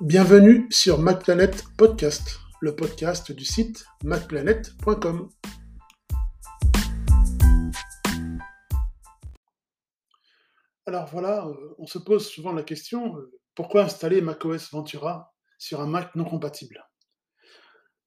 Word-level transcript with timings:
Bienvenue 0.00 0.66
sur 0.70 0.98
MacPlanet 0.98 1.62
Podcast, 1.76 2.38
le 2.62 2.74
podcast 2.74 3.32
du 3.32 3.44
site 3.44 3.84
macplanet.com. 4.02 5.28
Alors 10.86 11.06
voilà, 11.12 11.46
euh, 11.46 11.74
on 11.76 11.86
se 11.86 11.98
pose 11.98 12.26
souvent 12.26 12.54
la 12.54 12.62
question 12.62 13.14
euh, 13.14 13.30
pourquoi 13.54 13.82
installer 13.82 14.22
macOS 14.22 14.70
Ventura 14.70 15.34
sur 15.58 15.82
un 15.82 15.86
Mac 15.86 16.14
non 16.14 16.24
compatible? 16.24 16.82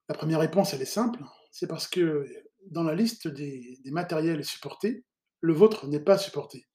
La 0.09 0.15
première 0.15 0.39
réponse, 0.39 0.73
elle 0.73 0.81
est 0.81 0.85
simple 0.85 1.23
c'est 1.51 1.67
parce 1.67 1.87
que 1.87 2.25
dans 2.71 2.81
la 2.81 2.95
liste 2.95 3.27
des, 3.27 3.77
des 3.85 3.91
matériels 3.91 4.43
supportés, 4.43 5.05
le 5.41 5.53
vôtre 5.53 5.85
n'est 5.85 5.99
pas 5.99 6.17
supporté. 6.17 6.65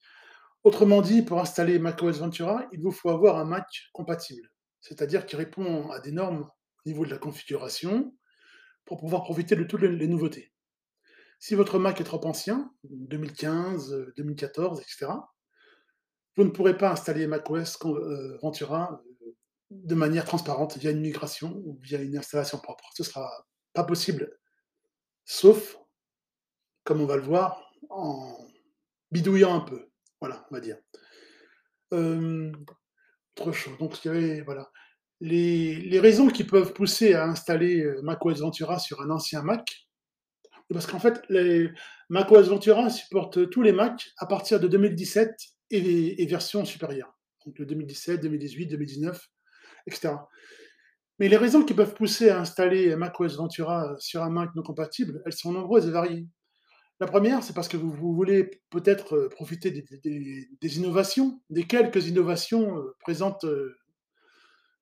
Autrement 0.62 1.02
dit, 1.02 1.22
pour 1.22 1.40
installer 1.40 1.80
macOS 1.80 2.20
Ventura, 2.20 2.66
il 2.70 2.80
vous 2.80 2.92
faut 2.92 3.10
avoir 3.10 3.38
un 3.38 3.44
Mac 3.44 3.66
compatible 3.92 4.48
c'est-à-dire 4.80 5.26
qui 5.26 5.36
répond 5.36 5.90
à 5.90 6.00
des 6.00 6.12
normes 6.12 6.42
au 6.42 6.88
niveau 6.88 7.04
de 7.04 7.10
la 7.10 7.18
configuration 7.18 8.14
pour 8.84 8.98
pouvoir 8.98 9.22
profiter 9.22 9.56
de 9.56 9.64
toutes 9.64 9.82
les, 9.82 10.06
nouveautés. 10.06 10.52
Si 11.38 11.54
votre 11.54 11.78
Mac 11.78 12.00
est 12.00 12.04
trop 12.04 12.24
ancien, 12.26 12.72
2015, 12.84 14.12
2014, 14.16 14.80
etc., 14.80 15.12
vous 16.36 16.44
ne 16.44 16.50
pourrez 16.50 16.76
pas 16.76 16.92
installer 16.92 17.26
macOS 17.26 17.78
euh, 17.84 18.38
Ventura 18.40 19.02
euh, 19.04 19.34
de 19.70 19.94
manière 19.94 20.24
transparente 20.24 20.78
via 20.78 20.90
une 20.90 21.00
migration 21.00 21.60
ou 21.64 21.78
via 21.82 22.00
une 22.00 22.16
installation 22.16 22.58
propre. 22.58 22.90
Ce 22.94 23.02
ne 23.02 23.06
sera 23.06 23.28
pas 23.72 23.84
possible, 23.84 24.38
sauf, 25.24 25.78
comme 26.84 27.00
on 27.00 27.06
va 27.06 27.16
le 27.16 27.22
voir, 27.22 27.70
en 27.90 28.38
bidouillant 29.10 29.54
un 29.54 29.60
peu. 29.60 29.90
Voilà, 30.20 30.46
on 30.50 30.54
va 30.54 30.60
dire. 30.60 30.78
Euh, 31.92 32.52
Donc. 33.78 33.98
Les, 35.20 35.98
raisons 36.00 36.28
qui 36.28 36.44
peuvent 36.44 36.72
pousser 36.72 37.14
à 37.14 37.24
installer 37.26 37.82
euh, 37.82 38.00
macOS 38.02 38.40
Ventura 38.40 38.78
sur 38.78 39.00
un 39.00 39.10
ancien 39.10 39.42
Mac, 39.42 39.88
parce 40.72 40.86
qu'en 40.86 41.00
fait, 41.00 41.20
les 41.28 41.70
macOS 42.08 42.48
Ventura 42.48 42.88
supporte 42.90 43.50
tous 43.50 43.62
les 43.62 43.72
Macs 43.72 44.10
à 44.18 44.26
partir 44.26 44.60
de 44.60 44.68
2017 44.68 45.34
et, 45.70 46.22
et 46.22 46.26
versions 46.26 46.64
supérieures. 46.64 47.18
Donc 47.44 47.58
le 47.58 47.66
2017, 47.66 48.20
2018, 48.20 48.66
2019, 48.66 49.28
etc. 49.86 50.14
Mais 51.18 51.28
les 51.28 51.36
raisons 51.36 51.64
qui 51.64 51.74
peuvent 51.74 51.94
pousser 51.94 52.30
à 52.30 52.38
installer 52.38 52.94
macOS 52.94 53.36
Ventura 53.36 53.96
sur 53.98 54.22
un 54.22 54.30
Mac 54.30 54.54
non 54.54 54.62
compatible, 54.62 55.20
elles 55.26 55.32
sont 55.32 55.52
nombreuses 55.52 55.88
et 55.88 55.90
variées. 55.90 56.26
La 57.00 57.06
première, 57.06 57.44
c'est 57.44 57.52
parce 57.52 57.68
que 57.68 57.76
vous, 57.76 57.92
voulez 58.12 58.60
peut-être 58.70 59.14
euh, 59.14 59.28
profiter 59.28 59.70
des, 59.70 60.78
innovations, 60.78 61.40
des 61.48 61.64
quelques 61.64 62.08
innovations 62.08 62.76
euh, 62.76 62.96
présentes 62.98 63.44
euh, 63.44 63.76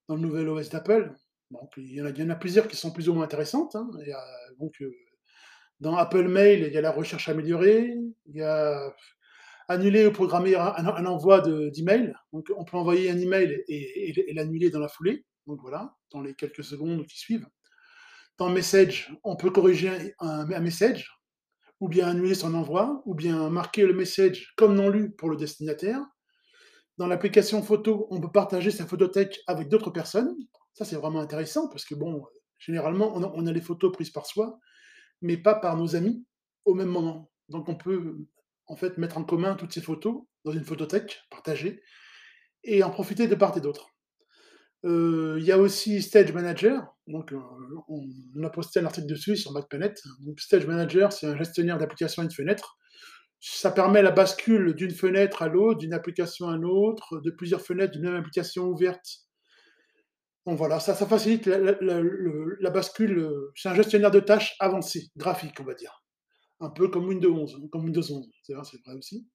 dans 0.08 0.14
le 0.14 0.22
nouvel 0.22 0.48
OS 0.48 0.70
d'Apple. 0.70 1.12
Donc, 1.50 1.74
il 1.76 1.92
y, 1.92 2.00
en 2.00 2.30
a, 2.30 2.34
plusieurs 2.34 2.68
qui 2.68 2.76
sont 2.76 2.90
plus 2.90 3.08
ou 3.08 3.14
moins 3.14 3.24
intéressantes. 3.24 3.76
Hein. 3.76 3.88
donc, 4.58 4.82
dans 5.78 5.94
Apple 5.94 6.26
Mail, 6.26 6.64
il 6.66 6.72
y 6.72 6.78
a 6.78 6.80
la 6.80 6.90
recherche 6.90 7.28
améliorée, 7.28 7.94
il 8.24 8.34
y 8.34 8.42
a 8.42 8.92
annuler 9.68 10.06
ou 10.06 10.10
programmer 10.10 10.56
un, 10.56 11.06
envoi 11.06 11.40
d'email. 11.40 12.14
donc, 12.32 12.50
on 12.56 12.64
peut 12.64 12.76
envoyer 12.76 13.10
un 13.10 13.18
email 13.18 13.62
et, 13.68 14.32
l'annuler 14.32 14.70
dans 14.70 14.80
la 14.80 14.88
foulée. 14.88 15.24
Donc 15.46 15.60
voilà, 15.60 15.94
dans 16.10 16.20
les 16.20 16.34
quelques 16.34 16.64
secondes 16.64 17.06
qui 17.06 17.18
suivent. 17.18 17.46
Dans 18.38 18.48
Message, 18.50 19.12
on 19.22 19.36
peut 19.36 19.50
corriger 19.50 20.14
un 20.18 20.60
message 20.60 21.16
ou 21.80 21.88
bien 21.88 22.08
annuler 22.08 22.34
son 22.34 22.54
envoi, 22.54 23.02
ou 23.04 23.14
bien 23.14 23.50
marquer 23.50 23.86
le 23.86 23.94
message 23.94 24.52
comme 24.56 24.74
non 24.74 24.88
lu 24.88 25.10
pour 25.10 25.30
le 25.30 25.36
destinataire. 25.36 26.00
Dans 26.98 27.06
l'application 27.06 27.62
photo, 27.62 28.06
on 28.10 28.20
peut 28.20 28.32
partager 28.32 28.70
sa 28.70 28.86
photothèque 28.86 29.40
avec 29.46 29.68
d'autres 29.68 29.90
personnes. 29.90 30.34
Ça, 30.72 30.84
c'est 30.84 30.96
vraiment 30.96 31.20
intéressant 31.20 31.68
parce 31.68 31.84
que, 31.84 31.94
bon, 31.94 32.24
généralement, 32.58 33.12
on 33.14 33.46
a, 33.46 33.52
les 33.52 33.60
photos 33.60 33.92
prises 33.92 34.10
par 34.10 34.26
soi, 34.26 34.58
mais 35.20 35.36
pas 35.36 35.54
par 35.54 35.76
nos 35.76 35.94
amis 35.94 36.24
au 36.64 36.74
même 36.74 36.88
moment. 36.88 37.30
Donc, 37.50 37.68
on 37.68 37.76
peut, 37.76 38.16
en 38.66 38.76
fait, 38.76 38.96
mettre 38.96 39.18
en 39.18 39.24
commun 39.24 39.54
toutes 39.54 39.72
ces 39.72 39.82
photos 39.82 40.22
dans 40.44 40.52
une 40.52 40.64
photothèque 40.64 41.20
partagée 41.30 41.82
et 42.64 42.82
en 42.82 42.90
profiter 42.90 43.28
de 43.28 43.34
part 43.34 43.56
et 43.56 43.60
d'autre. 43.60 43.95
Euh, 44.84 45.36
il 45.38 45.44
y 45.44 45.52
a 45.52 45.58
aussi 45.58 46.02
Stage 46.02 46.32
Manager. 46.32 46.94
Donc, 47.06 47.32
euh, 47.32 47.40
on, 47.88 48.42
a 48.42 48.50
posté 48.50 48.80
un 48.80 48.84
article 48.84 49.06
dessus 49.06 49.36
sur 49.36 49.52
MacPanet. 49.52 49.94
Donc, 50.20 50.40
Stage 50.40 50.66
Manager, 50.66 51.12
c'est 51.12 51.26
un 51.26 51.36
gestionnaire 51.36 51.78
d'applications 51.78 52.22
et 52.22 52.28
de 52.28 52.32
fenêtres. 52.32 52.76
Ça 53.40 53.70
permet 53.70 54.02
la 54.02 54.10
bascule 54.10 54.74
d'une 54.74 54.90
fenêtre 54.90 55.42
à 55.42 55.48
l'autre, 55.48 55.78
d'une 55.78 55.92
application 55.92 56.48
à 56.48 56.56
une 56.56 56.64
autre, 56.64 57.20
de 57.20 57.30
plusieurs 57.30 57.60
fenêtres 57.60 57.92
d'une 57.92 58.04
même 58.04 58.16
application 58.16 58.64
ouverte. 58.64 59.04
Donc 60.46 60.58
voilà, 60.58 60.78
ça, 60.80 60.94
facilite 60.94 61.46
la, 61.46 61.76
la 61.80 62.70
bascule. 62.70 63.28
C'est 63.54 63.68
un 63.68 63.74
gestionnaire 63.74 64.10
de 64.10 64.20
tâches 64.20 64.56
avancé, 64.60 65.10
graphique, 65.16 65.60
on 65.60 65.64
va 65.64 65.74
dire. 65.74 66.04
Un 66.60 66.70
peu 66.70 66.88
comme 66.88 67.06
Windows 67.06 67.34
11, 67.34 67.68
comme 67.70 67.84
Windows 67.84 68.00
11, 68.00 68.26
c'est 68.42 68.54
vrai 68.54 68.94
aussi. 68.96 69.28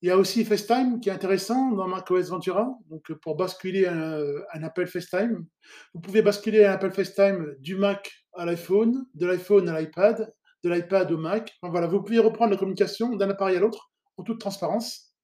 Il 0.00 0.08
y 0.08 0.12
a 0.12 0.16
aussi 0.16 0.44
FaceTime 0.44 1.00
qui 1.00 1.08
est 1.08 1.12
intéressant 1.12 1.72
dans 1.72 1.88
macOS 1.88 2.28
Ventura. 2.28 2.70
Donc, 2.88 3.12
pour 3.14 3.36
basculer 3.36 3.86
un, 3.86 4.62
appel 4.62 4.86
FaceTime, 4.86 5.44
vous 5.92 6.00
pouvez 6.00 6.22
basculer 6.22 6.64
un 6.64 6.72
appel 6.72 6.92
FaceTime 6.92 7.56
du 7.58 7.74
Mac 7.74 8.12
à 8.34 8.44
l'iPhone, 8.44 9.06
de 9.14 9.26
l'iPhone 9.26 9.68
à 9.68 9.80
l'iPad, 9.80 10.32
de 10.62 10.70
l'iPad 10.70 11.10
au 11.10 11.18
Mac. 11.18 11.52
voilà, 11.62 11.88
vous 11.88 12.00
pouvez 12.00 12.20
reprendre 12.20 12.52
la 12.52 12.56
communication 12.56 13.16
d'un 13.16 13.28
appareil 13.30 13.56
à 13.56 13.60
l'autre 13.60 13.90
en 14.16 14.22
toute 14.22 14.38
transparence. 14.40 15.16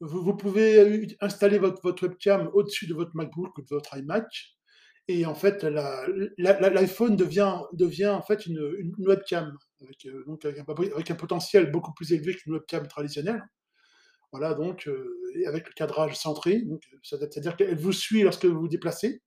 Vous, 0.00 0.36
pouvez 0.36 1.16
installer 1.20 1.58
votre, 1.58 2.02
webcam 2.02 2.50
au-dessus 2.52 2.86
de 2.86 2.94
votre 2.94 3.12
MacBook 3.14 3.56
ou 3.56 3.62
de 3.62 3.68
votre 3.70 3.96
iMac. 3.96 4.26
Et 5.08 5.24
en 5.24 5.34
fait, 5.34 5.64
l'iPhone 6.38 7.16
devient, 7.16 8.08
en 8.08 8.22
fait 8.22 8.46
une, 8.46 8.92
webcam 8.98 9.56
euh, 9.82 10.24
avec, 10.96 11.10
un, 11.10 11.14
potentiel 11.14 11.70
beaucoup 11.70 11.94
plus 11.94 12.12
élevé 12.12 12.34
qu'une 12.34 12.52
webcam 12.52 12.86
traditionnelle. 12.86 13.42
Voilà, 14.32 14.54
donc, 14.54 14.88
euh, 14.88 15.20
avec 15.46 15.68
le 15.68 15.72
cadrage 15.74 16.16
centré, 16.16 16.64
c'est-à-dire 17.02 17.54
qu'elle 17.54 17.78
vous 17.78 17.92
suit 17.92 18.22
lorsque 18.22 18.46
vous 18.46 18.60
vous 18.60 18.68
déplacez. 18.68 19.22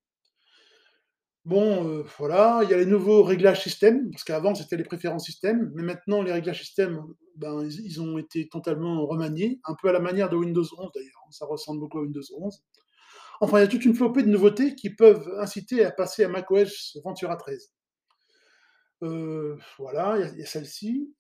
Bon, 1.46 1.88
euh, 1.88 2.04
voilà, 2.18 2.62
il 2.64 2.72
y 2.72 2.74
a 2.74 2.78
les 2.78 2.88
nouveaux 2.88 3.22
réglages 3.22 3.62
système, 3.62 4.10
parce 4.10 4.24
qu'avant 4.24 4.56
c'était 4.56 4.78
les 4.78 4.84
préférences 4.84 5.26
système, 5.26 5.72
mais 5.76 5.84
maintenant 5.84 6.24
les 6.24 6.32
réglages 6.32 6.60
système, 6.60 7.04
ben, 7.36 7.64
ils, 7.70 8.02
ont 8.02 8.18
été 8.18 8.50
totalement 8.50 9.06
remaniés, 9.06 9.60
un 9.66 9.76
peu 9.80 9.90
à 9.90 9.92
la 9.92 10.00
manière 10.00 10.28
de 10.28 10.38
Windows 10.38 10.64
11 10.64 10.90
d'ailleurs, 10.96 11.22
hein, 11.24 11.30
ça 11.30 11.46
ressemble 11.46 11.82
beaucoup 11.82 12.00
à 12.00 12.02
Windows 12.02 12.24
11. 12.36 12.64
Enfin, 13.42 13.60
il 13.60 13.62
y 13.62 13.64
a 13.66 13.68
toute 13.68 13.86
une 13.86 13.94
flopée 13.94 14.24
de 14.24 14.30
nouveautés 14.30 14.74
qui 14.74 14.90
peuvent 14.90 15.36
inciter 15.40 15.86
à 15.86 15.92
passer 15.92 16.24
à 16.24 16.30
macOS 16.30 16.98
Ventura 17.04 17.36
13. 17.36 17.74
Euh, 19.04 19.56
voilà, 19.78 20.18
il 20.34 20.40
y 20.40 20.44
a, 20.44 20.46
celle-ci. 20.48 21.14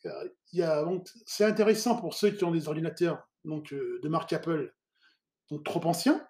c'est 1.25 1.45
intéressant 1.45 1.97
pour 1.97 2.15
ceux 2.15 2.31
qui 2.31 2.43
ont 2.43 2.51
des 2.51 2.67
ordinateurs 2.67 3.27
donc, 3.45 3.73
euh, 3.73 3.99
de 4.03 4.09
marque 4.09 4.33
Apple, 4.33 4.73
donc 5.49 5.63
trop 5.63 5.83
anciens, 5.85 6.25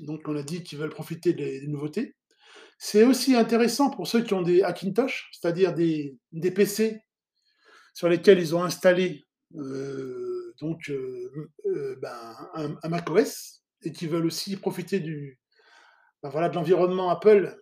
donc 0.00 0.22
on 0.26 0.36
a 0.36 0.42
dit 0.42 0.62
qu'ils 0.62 0.78
veulent 0.78 0.90
profiter 0.90 1.32
des, 1.32 1.66
nouveautés. 1.66 2.16
C'est 2.78 3.04
aussi 3.04 3.36
intéressant 3.36 3.90
pour 3.90 4.06
ceux 4.06 4.22
qui 4.22 4.34
ont 4.34 4.42
des 4.42 4.62
Hackintosh, 4.62 5.30
c'est-à-dire 5.32 5.74
des, 5.74 6.18
PC 6.54 7.00
sur 7.92 8.08
lesquels 8.08 8.40
ils 8.40 8.56
ont 8.56 8.64
installé 8.64 9.22
euh, 9.56 10.54
donc, 10.60 10.90
ben, 12.00 12.36
un, 12.54 12.88
macOS 12.88 13.62
et 13.82 13.92
qui 13.92 14.06
veulent 14.06 14.26
aussi 14.26 14.56
profiter 14.56 14.98
du, 15.00 15.38
ben 16.22 16.30
voilà, 16.30 16.48
de 16.48 16.54
l'environnement 16.54 17.10
Apple 17.10 17.54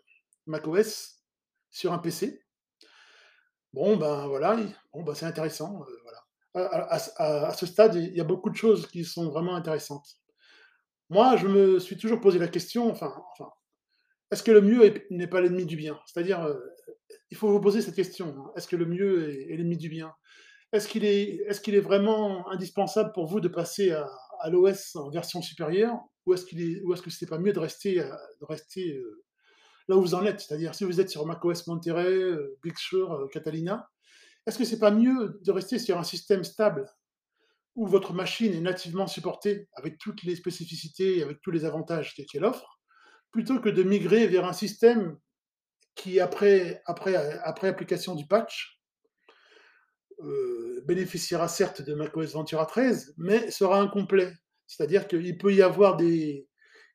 macOS 0.46 1.20
sur 1.70 1.92
un 1.92 1.98
PC. 1.98 2.44
Bon, 3.72 3.96
ben 3.96 4.26
voilà, 4.26 4.56
bon, 4.92 5.02
ben, 5.02 5.14
c'est 5.14 5.26
intéressant. 5.26 5.82
Euh, 5.82 5.98
voilà. 6.02 6.21
À, 6.54 6.98
ce 7.54 7.64
stade, 7.66 7.94
il 7.94 8.14
y 8.14 8.20
a 8.20 8.24
beaucoup 8.24 8.50
de 8.50 8.56
choses 8.56 8.86
qui 8.86 9.04
sont 9.04 9.30
vraiment 9.30 9.54
intéressantes. 9.54 10.06
Moi, 11.08 11.36
je 11.36 11.46
me 11.46 11.78
suis 11.78 11.96
toujours 11.96 12.20
posé 12.20 12.38
la 12.38 12.48
question, 12.48 12.90
enfin, 12.90 13.14
est-ce 14.30 14.42
que 14.42 14.50
le 14.50 14.60
mieux 14.60 14.94
n'est 15.10 15.26
pas 15.26 15.40
l'ennemi 15.40 15.66
du 15.66 15.76
bien? 15.76 15.98
C'est-à-dire, 16.06 16.42
euh, 16.42 16.58
il 17.30 17.36
faut 17.36 17.48
vous 17.48 17.60
poser 17.60 17.80
cette 17.80 17.94
question. 17.94 18.34
Hein. 18.38 18.52
Est-ce 18.56 18.68
que 18.68 18.76
le 18.76 18.86
mieux 18.86 19.30
est, 19.30 19.56
l'ennemi 19.56 19.76
du 19.76 19.88
bien? 19.88 20.12
Est-ce 20.72 20.88
qu'il 20.88 21.04
est, 21.04 21.40
est, 21.46 21.68
est, 21.68 21.80
vraiment 21.80 22.48
indispensable 22.50 23.12
pour 23.12 23.26
vous 23.26 23.40
de 23.40 23.48
passer 23.48 23.92
à, 23.92 24.50
l'OS 24.50 24.96
en 24.96 25.10
version 25.10 25.42
supérieure? 25.42 25.98
Ou 26.26 26.34
est-ce 26.34 26.46
qu'il 26.46 26.60
est, 26.60 26.82
ou 26.82 26.92
est-ce 26.94 27.02
que 27.02 27.10
c'est 27.10 27.26
pas 27.26 27.38
mieux 27.38 27.52
de 27.52 27.58
rester, 27.58 28.00
euh, 28.00 28.10
de 28.40 28.46
rester 28.46 29.02
là 29.88 29.96
où 29.96 30.00
vous 30.00 30.14
en 30.14 30.24
êtes? 30.24 30.40
C'est-à-dire, 30.40 30.74
si 30.74 30.84
vous 30.84 31.00
êtes 31.00 31.10
sur 31.10 31.26
macOS 31.26 31.66
Monterey, 31.66 32.06
euh, 32.06 32.58
Big 32.62 32.76
Sur, 32.78 33.12
euh, 33.12 33.28
Catalina, 33.28 33.90
est-ce 34.46 34.58
que 34.58 34.64
c'est 34.64 34.78
pas 34.78 34.90
mieux 34.90 35.40
de 35.42 35.52
rester 35.52 35.78
sur 35.78 35.98
un 35.98 36.04
système 36.04 36.44
stable 36.44 36.86
où 37.74 37.86
votre 37.86 38.12
machine 38.12 38.52
est 38.52 38.60
nativement 38.60 39.06
supportée 39.06 39.68
avec 39.74 39.98
toutes 39.98 40.22
les 40.24 40.36
spécificités 40.36 41.18
et 41.18 41.22
avec 41.22 41.40
tous 41.40 41.50
les 41.50 41.64
avantages 41.64 42.14
qu'elle 42.14 42.44
offre, 42.44 42.80
plutôt 43.30 43.60
que 43.60 43.70
de 43.70 43.82
migrer 43.82 44.26
vers 44.26 44.44
un 44.44 44.52
système 44.52 45.18
qui, 45.94 46.20
après, 46.20 46.82
application 46.86 48.14
du 48.14 48.26
patch, 48.26 48.80
euh, 50.20 50.82
bénéficiera 50.84 51.48
certes 51.48 51.82
de 51.82 51.94
macOS 51.94 52.32
Ventura 52.32 52.66
13, 52.66 53.14
mais 53.16 53.50
sera 53.50 53.80
incomplet? 53.80 54.32
C'est-à-dire 54.66 55.08
qu'il 55.08 55.38
peut 55.38 55.52
y 55.54 55.62
avoir 55.62 55.96
des, 55.96 56.48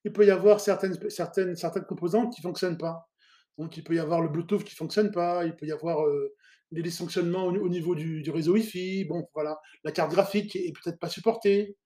il 0.04 0.14
peut 0.14 0.26
y 0.26 0.32
avoir 0.32 0.60
certaines 0.60 1.10
certaines 1.10 1.86
composantes 1.86 2.34
qui 2.34 2.42
fonctionnent 2.42 2.78
pas. 2.78 3.10
Donc 3.58 3.78
il 3.78 3.84
peut 3.84 3.96
y 3.96 4.00
avoir 4.00 4.22
le 4.22 4.30
Bluetooth 4.30 4.64
qui 4.64 4.76
fonctionne 4.76 5.12
pas, 5.12 5.46
il 5.46 5.56
peut 5.56 5.66
y 5.66 5.72
avoir, 5.72 6.06
heu, 6.08 6.36
des 6.72 6.82
dysfonctionnements 6.84 7.46
au 7.48 7.56
au 7.56 7.70
niveau 7.70 7.96
du 7.96 8.30
réseau 8.32 8.54
Wi-Fi, 8.54 9.06
bon 9.06 9.28
voilà. 9.34 9.60
La 9.84 9.92
carte 9.92 10.12
graphique 10.12 10.56
est 10.56 10.74
peut-être 10.74 11.00
pas 11.00 11.10
supportée 11.10 11.78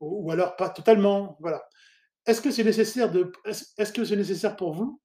ou 0.00 0.30
alors 0.30 0.56
pas 0.56 0.70
totalement, 0.70 1.36
voilà. 1.40 1.62
Est-ce 2.26 2.40
que 2.42 2.50
c'est 2.50 2.64
nécessaire 2.64 3.10
de 3.12 3.32
est-ce 3.46 3.66
est-ce 3.78 3.92
que 3.92 4.04
c'est 4.04 4.16
nécessaire 4.16 4.56
pour 4.56 4.72
vous 4.74 5.00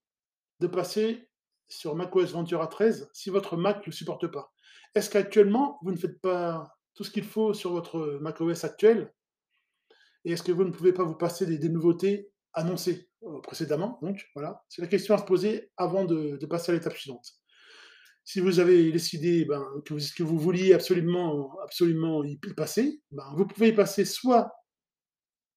de 0.61 0.67
passer 0.67 1.29
sur 1.69 1.95
macOS 1.95 2.31
Ventura 2.33 2.67
13 2.67 3.09
si 3.13 3.29
votre 3.31 3.57
Mac 3.57 3.85
le 3.87 3.91
supporte 3.93 4.27
pas? 4.27 4.53
Est-ce 4.95 5.09
qu'actuellement, 5.09 5.79
vous 5.83 5.91
ne 5.91 5.97
faites 5.97 6.21
pas 6.21 6.73
tout 6.95 7.03
ce 7.05 7.11
qu'il 7.11 7.25
faut 7.25 7.53
sur 7.53 7.71
votre 7.73 8.19
macOS 8.21 8.63
actuel? 8.65 9.13
Et 10.25 10.31
est-ce 10.33 10.43
que 10.43 10.51
vous 10.51 10.63
ne 10.63 10.71
pouvez 10.71 10.93
pas 10.93 11.03
vous 11.03 11.15
passer 11.15 11.45
des 11.45 11.69
nouveautés 11.69 12.31
annoncées, 12.53 13.09
heu, 13.23 13.41
précédemment 13.41 13.99
donc 14.01 14.27
voilà? 14.35 14.63
C'est 14.69 14.81
la 14.81 14.87
question 14.87 15.15
à 15.15 15.17
se 15.19 15.23
poser 15.25 15.71
avant 15.77 16.05
de 16.05 16.43
passer 16.47 16.71
à 16.71 16.75
l'étape 16.75 16.95
suivante. 16.97 17.40
Si 18.25 18.39
vous 18.39 18.59
avez 18.59 18.91
décidé, 18.91 19.45
ben, 19.45 19.63
que 19.85 20.23
vous 20.23 20.39
vouliez 20.39 20.73
absolument 20.73 21.59
absolument 21.63 22.23
y 22.23 22.37
passer, 22.55 23.01
ben, 23.11 23.25
vous 23.35 23.45
pouvez 23.45 23.69
y 23.69 23.73
passer 23.73 24.05
soit 24.05 24.51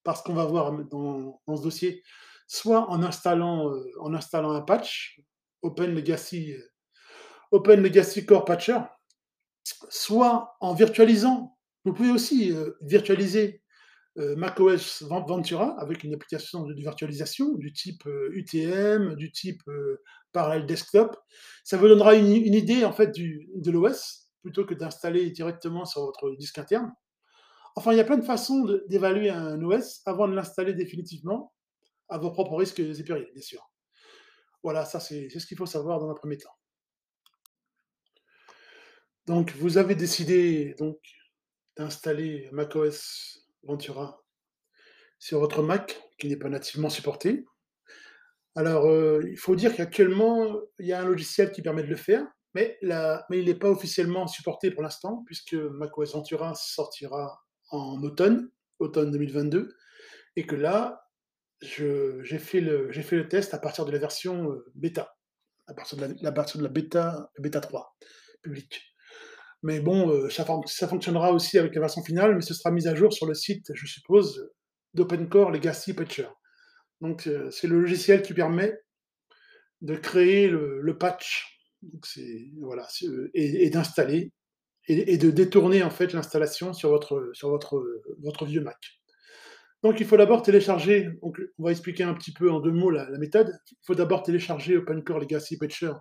parce 0.03 0.21
qu'on 0.21 0.33
va 0.33 0.45
voir 0.45 0.71
dans 0.91 1.41
ce 1.57 1.63
dossier, 1.63 2.03
soit 2.47 2.89
en 2.89 3.01
installant, 3.03 3.69
heu, 3.73 3.91
en 3.99 4.13
installant 4.13 4.51
un 4.51 4.61
patch, 4.61 5.19
Open 5.63 5.93
Legacy, 5.95 6.53
heu, 6.53 6.69
Open 7.51 7.81
Legacy 7.81 8.25
Core 8.25 8.45
Patcher, 8.45 8.79
soit 9.89 10.55
en 10.61 10.73
virtualisant. 10.73 11.57
Vous 11.85 11.93
pouvez 11.93 12.11
aussi, 12.11 12.51
heu, 12.51 12.77
virtualiser, 12.81 13.61
macOS 14.15 15.03
Ven 15.03 15.23
Ventura 15.27 15.79
avec 15.79 16.03
une 16.03 16.13
application 16.13 16.63
de 16.63 16.73
virtualisation 16.73 17.53
du 17.55 17.73
type, 17.73 18.07
UTM, 18.31 19.15
du 19.15 19.31
type, 19.31 19.61
heu, 19.67 20.01
Parallel 20.31 20.65
Desktop. 20.65 21.17
Ça 21.63 21.77
vous 21.77 21.87
donnera 21.87 22.15
une 22.15 22.31
idée 22.31 22.85
en 22.85 22.93
fait 22.93 23.11
de 23.13 23.71
l'OS, 23.71 24.29
plutôt 24.41 24.65
que 24.65 24.73
d'installer 24.73 25.31
directement 25.31 25.85
sur 25.85 26.05
votre 26.05 26.31
disque 26.35 26.57
interne. 26.57 26.93
Enfin, 27.75 27.91
il 27.91 27.97
y 27.97 27.99
a 27.99 28.05
plein 28.05 28.17
de 28.17 28.23
façons 28.23 28.65
d'évaluer 28.87 29.29
un 29.29 29.61
OS 29.61 30.01
avant 30.05 30.27
de 30.27 30.33
l'installer 30.33 30.73
définitivement, 30.73 31.53
à 32.07 32.17
vos 32.17 32.31
propres 32.31 32.55
risques 32.55 32.79
et 32.79 33.03
périls, 33.03 33.29
bien 33.33 33.41
sûr. 33.41 33.69
Voilà, 34.63 34.85
ça 34.85 34.99
c'est 34.99 35.29
ce 35.29 35.45
qu'il 35.45 35.57
faut 35.57 35.65
savoir 35.65 35.99
dans 35.99 36.09
un 36.09 36.13
1er 36.13 36.37
temps. 36.37 36.55
Donc 39.25 39.51
vous 39.57 39.77
avez 39.77 39.95
décidé 39.95 40.75
donc 40.77 40.99
d'installer 41.75 42.47
macOS 42.51 43.44
Ventura 43.65 44.23
sur 45.19 45.39
votre 45.39 45.61
Mac, 45.61 46.01
qui 46.17 46.27
n'est 46.27 46.37
pas 46.37 46.49
nativement 46.49 46.89
supporté. 46.89 47.45
Alors, 48.55 48.87
heu, 48.87 49.21
il 49.29 49.37
faut 49.37 49.55
dire 49.55 49.75
qu'actuellement, 49.75 50.59
il 50.79 50.87
y 50.87 50.93
a 50.93 51.01
un 51.01 51.05
logiciel 51.05 51.51
qui 51.51 51.61
permet 51.61 51.83
de 51.83 51.89
le 51.89 51.95
faire, 51.95 52.25
mais 52.53 52.77
il 52.81 53.49
est 53.49 53.59
pas 53.59 53.69
officiellement 53.69 54.27
supporté 54.27 54.71
pour 54.71 54.81
l'instant, 54.81 55.23
puisque 55.25 55.53
macOS 55.53 56.13
Ventura 56.13 56.53
sortira 56.55 57.41
en 57.71 58.01
automne, 58.03 58.49
automne 58.79 59.11
2022 59.11 59.75
et 60.37 60.45
que 60.45 60.55
là, 60.55 61.01
j'ai 61.61 62.39
fait 62.39 62.61
le 62.61 63.27
test 63.27 63.53
à 63.53 63.59
partir 63.59 63.85
de 63.85 63.91
la 63.91 63.99
version, 63.99 64.51
heu, 64.51 64.65
bêta, 64.75 65.15
à 65.67 65.73
partir 65.73 65.97
de 65.97 66.15
la 66.21 66.31
partir 66.31 66.59
de 66.59 66.63
la 66.63 66.69
bêta 66.69 67.31
bêta 67.39 67.59
3 67.61 67.97
publique. 68.41 68.94
Mais 69.65 69.81
bon, 69.81 70.11
heu, 70.11 70.29
ça 70.29 70.45
fonc 70.45 70.61
ça 70.67 70.87
fonctionnera 70.87 71.33
aussi 71.33 71.57
avec 71.57 71.75
la 71.75 71.81
version 71.81 72.03
finale, 72.03 72.35
mais 72.35 72.41
ce 72.41 72.53
sera 72.53 72.71
mis 72.71 72.87
à 72.87 72.95
jour 72.95 73.11
sur 73.11 73.25
le 73.25 73.33
site, 73.33 73.71
je 73.73 73.87
suppose, 73.87 74.49
d'OpenCore 74.93 75.51
Legacy 75.51 75.93
Patcher. 75.93 76.27
Donc 77.01 77.27
heu, 77.27 77.49
c'est 77.51 77.67
le 77.67 77.81
logiciel 77.81 78.21
qui 78.21 78.33
permet 78.33 78.79
de 79.81 79.95
créer 79.95 80.47
le 80.47 80.97
patch. 80.97 81.59
Voilà, 82.61 82.87
heu 83.03 83.31
et 83.33 83.69
d'installer 83.69 84.31
et 84.87 85.17
de 85.17 85.31
détourner 85.31 85.83
en 85.83 85.89
fait 85.89 86.13
l'installation 86.13 86.73
sur 86.73 86.91
votre 86.91 88.45
vieux 88.45 88.61
Mac. 88.61 88.77
Donc 89.83 89.99
il 89.99 90.05
faut 90.05 90.17
d'abord 90.17 90.43
télécharger 90.43 91.09
on 91.23 91.31
va 91.63 91.71
expliquer 91.71 92.03
un 92.03 92.13
petit 92.15 92.33
peu 92.33 92.51
en 92.51 92.59
2 92.59 92.71
mots 92.71 92.91
la 92.91 93.09
la 93.09 93.17
méthode. 93.19 93.51
Il 93.71 93.77
faut 93.85 93.95
d'abord 93.95 94.23
télécharger 94.23 94.77
OpenCore 94.77 95.19
Legacy 95.19 95.57
Patcher 95.57 95.93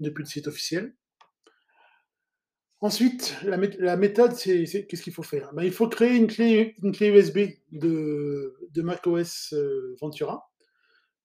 depuis 0.00 0.22
le 0.24 0.28
site 0.28 0.48
officiel. 0.48 0.94
Ensuite, 2.82 3.34
la 3.44 3.56
mét 3.56 3.76
la 3.78 3.96
méthode, 3.96 4.32
c'est 4.32 4.86
qu'est-ce 4.86 5.02
qu'il 5.02 5.12
faut 5.12 5.22
faire? 5.22 5.52
Ben, 5.54 5.62
il 5.62 5.72
faut 5.72 5.88
créer 5.88 6.14
une 6.16 6.26
clé 6.26 6.74
USB 7.00 7.38
de 7.72 8.82
macOS, 8.82 9.52
heu, 9.54 9.96
Ventura. 10.00 10.50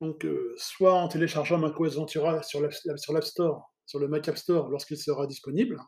Donc 0.02 0.26
heu, 0.26 0.56
soit 0.58 0.94
en 0.96 1.08
téléchargeant 1.10 1.60
macOS 1.60 1.96
Ventura 1.96 2.44
sur 2.44 2.62
l'App 2.62 3.24
Store, 3.26 3.74
sur 3.86 4.00
le 4.00 4.08
Mac 4.10 4.28
App 4.30 4.38
Store 4.38 4.70
lorsqu'il 4.70 4.98
sera 4.98 5.28
disponible, 5.28 5.80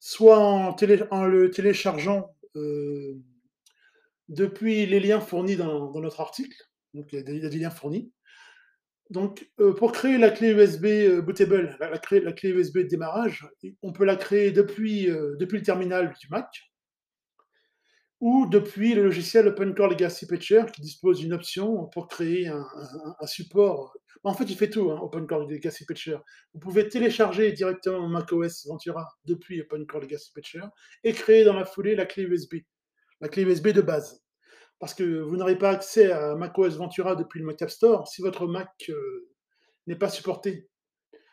soit 0.00 0.38
en 0.38 1.24
le 1.26 1.50
téléchargeant, 1.50 2.34
heu, 2.56 3.20
depuis 4.28 4.86
les 4.86 5.00
liens 5.00 5.20
fournis 5.20 5.56
dans 5.56 5.92
notre 6.00 6.20
article. 6.20 6.56
Donc 6.94 7.12
il 7.12 7.16
y 7.18 7.46
a 7.46 7.50
des 7.50 7.58
liens 7.58 7.70
fournis. 7.70 8.13
Donc 9.10 9.48
heu, 9.60 9.74
pour 9.74 9.92
créer 9.92 10.18
la 10.18 10.30
clé 10.30 10.52
USB, 10.52 10.84
heu, 10.86 11.20
bootable, 11.20 11.76
la 11.80 11.98
clé 12.32 12.50
USB 12.50 12.78
de 12.78 12.82
démarrage, 12.88 13.46
on 13.82 13.92
peut 13.92 14.04
la 14.04 14.16
créer 14.16 14.50
depuis, 14.50 15.08
heu, 15.08 15.36
depuis 15.38 15.58
le 15.58 15.64
terminal 15.64 16.14
du 16.20 16.28
Mac 16.30 16.48
ou 18.20 18.46
depuis 18.46 18.94
le 18.94 19.04
logiciel 19.04 19.48
OpenCore 19.48 19.88
Legacy 19.88 20.26
Patcher 20.26 20.64
qui 20.72 20.80
dispose 20.80 21.18
d'une 21.18 21.32
option 21.34 21.86
pour 21.86 22.08
créer 22.08 22.48
un 22.48 23.26
support. 23.26 23.94
En 24.22 24.32
fait, 24.32 24.44
il 24.44 24.56
fait 24.56 24.70
tout, 24.70 24.90
hein, 24.90 24.98
OpenCore 25.02 25.46
Legacy 25.46 25.84
Patcher. 25.84 26.16
Vous 26.54 26.60
pouvez 26.60 26.88
télécharger 26.88 27.52
directement 27.52 28.08
macOS 28.08 28.66
Ventura 28.66 29.06
depuis 29.26 29.60
OpenCore 29.60 30.00
Legacy 30.00 30.30
Patcher 30.34 30.62
et 31.02 31.12
créer 31.12 31.44
dans 31.44 31.52
la 31.52 31.66
foulée 31.66 31.94
la 31.94 32.06
clé 32.06 32.22
USB, 32.22 32.54
la 33.20 33.28
clé 33.28 33.42
USB 33.42 33.68
de 33.68 33.82
base. 33.82 34.23
Parce 34.78 34.94
que 34.94 35.20
vous 35.20 35.36
n'aurez 35.36 35.56
pas 35.56 35.70
accès 35.70 36.12
à 36.12 36.34
macOS 36.34 36.76
Ventura 36.76 37.16
depuis 37.16 37.40
le 37.40 37.46
Mac 37.46 37.62
App 37.62 37.70
Store 37.70 38.08
si 38.08 38.22
votre 38.22 38.46
Mac, 38.46 38.70
heu, 38.88 39.28
n'est 39.86 39.96
pas 39.96 40.08
supporté. 40.08 40.68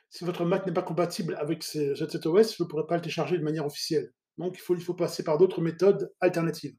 Si 0.09 0.25
votre 0.25 0.45
Mac 0.45 0.65
n'est 0.65 0.73
pas 0.73 0.83
compatible 0.83 1.35
avec 1.35 1.63
ce 1.63 1.95
cet 1.95 2.25
OS, 2.25 2.59
vous 2.59 2.67
pourrez 2.67 2.85
pas 2.87 2.95
le 2.95 3.01
télécharger 3.01 3.37
de 3.37 3.43
manière 3.43 3.65
officielle. 3.65 4.11
Donc 4.37 4.57
il 4.57 4.83
faut 4.83 4.93
passer 4.93 5.23
par 5.23 5.37
d'autres 5.37 5.61
méthodes 5.61 6.11
alternatives. 6.19 6.75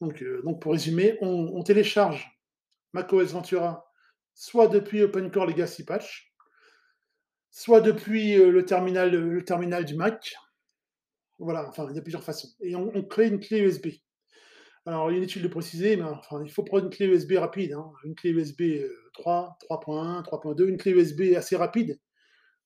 Donc 0.00 0.22
donc 0.44 0.60
pour 0.60 0.72
résumer, 0.72 1.18
on 1.20 1.62
télécharge 1.62 2.30
macOS 2.92 3.32
Ventura 3.32 3.84
soit 4.34 4.68
depuis 4.68 5.02
OpenCore 5.02 5.46
Legacy 5.46 5.84
Patch 5.84 6.36
soit 7.56 7.80
depuis, 7.80 8.36
heu, 8.36 8.50
le 8.50 8.66
terminal, 8.66 9.84
du 9.86 9.94
Mac. 9.94 10.34
Voilà, 11.38 11.66
enfin, 11.66 11.86
il 11.88 11.96
y 11.96 11.98
a 11.98 12.02
plusieurs 12.02 12.22
façons 12.22 12.48
et 12.60 12.76
on 12.76 13.02
crée 13.02 13.28
une 13.28 13.40
clé 13.40 13.60
USB. 13.60 13.86
Alors, 14.86 15.10
il 15.10 15.14
est 15.16 15.18
inutile 15.18 15.42
de 15.42 15.48
préciser, 15.48 15.96
mais 15.96 16.04
enfin, 16.04 16.42
il 16.44 16.50
faut 16.50 16.62
prendre 16.62 16.84
une 16.84 16.90
clé 16.90 17.06
USB 17.06 17.32
rapide, 17.32 17.72
hein, 17.72 17.90
une 18.04 18.14
clé 18.14 18.30
USB, 18.30 18.60
heu, 18.62 19.10
3, 19.14 19.58
3.1, 19.60 20.22
3.2, 20.22 20.68
une 20.68 20.78
clé 20.78 20.92
USB 20.92 21.34
assez 21.36 21.56
rapide. 21.56 21.98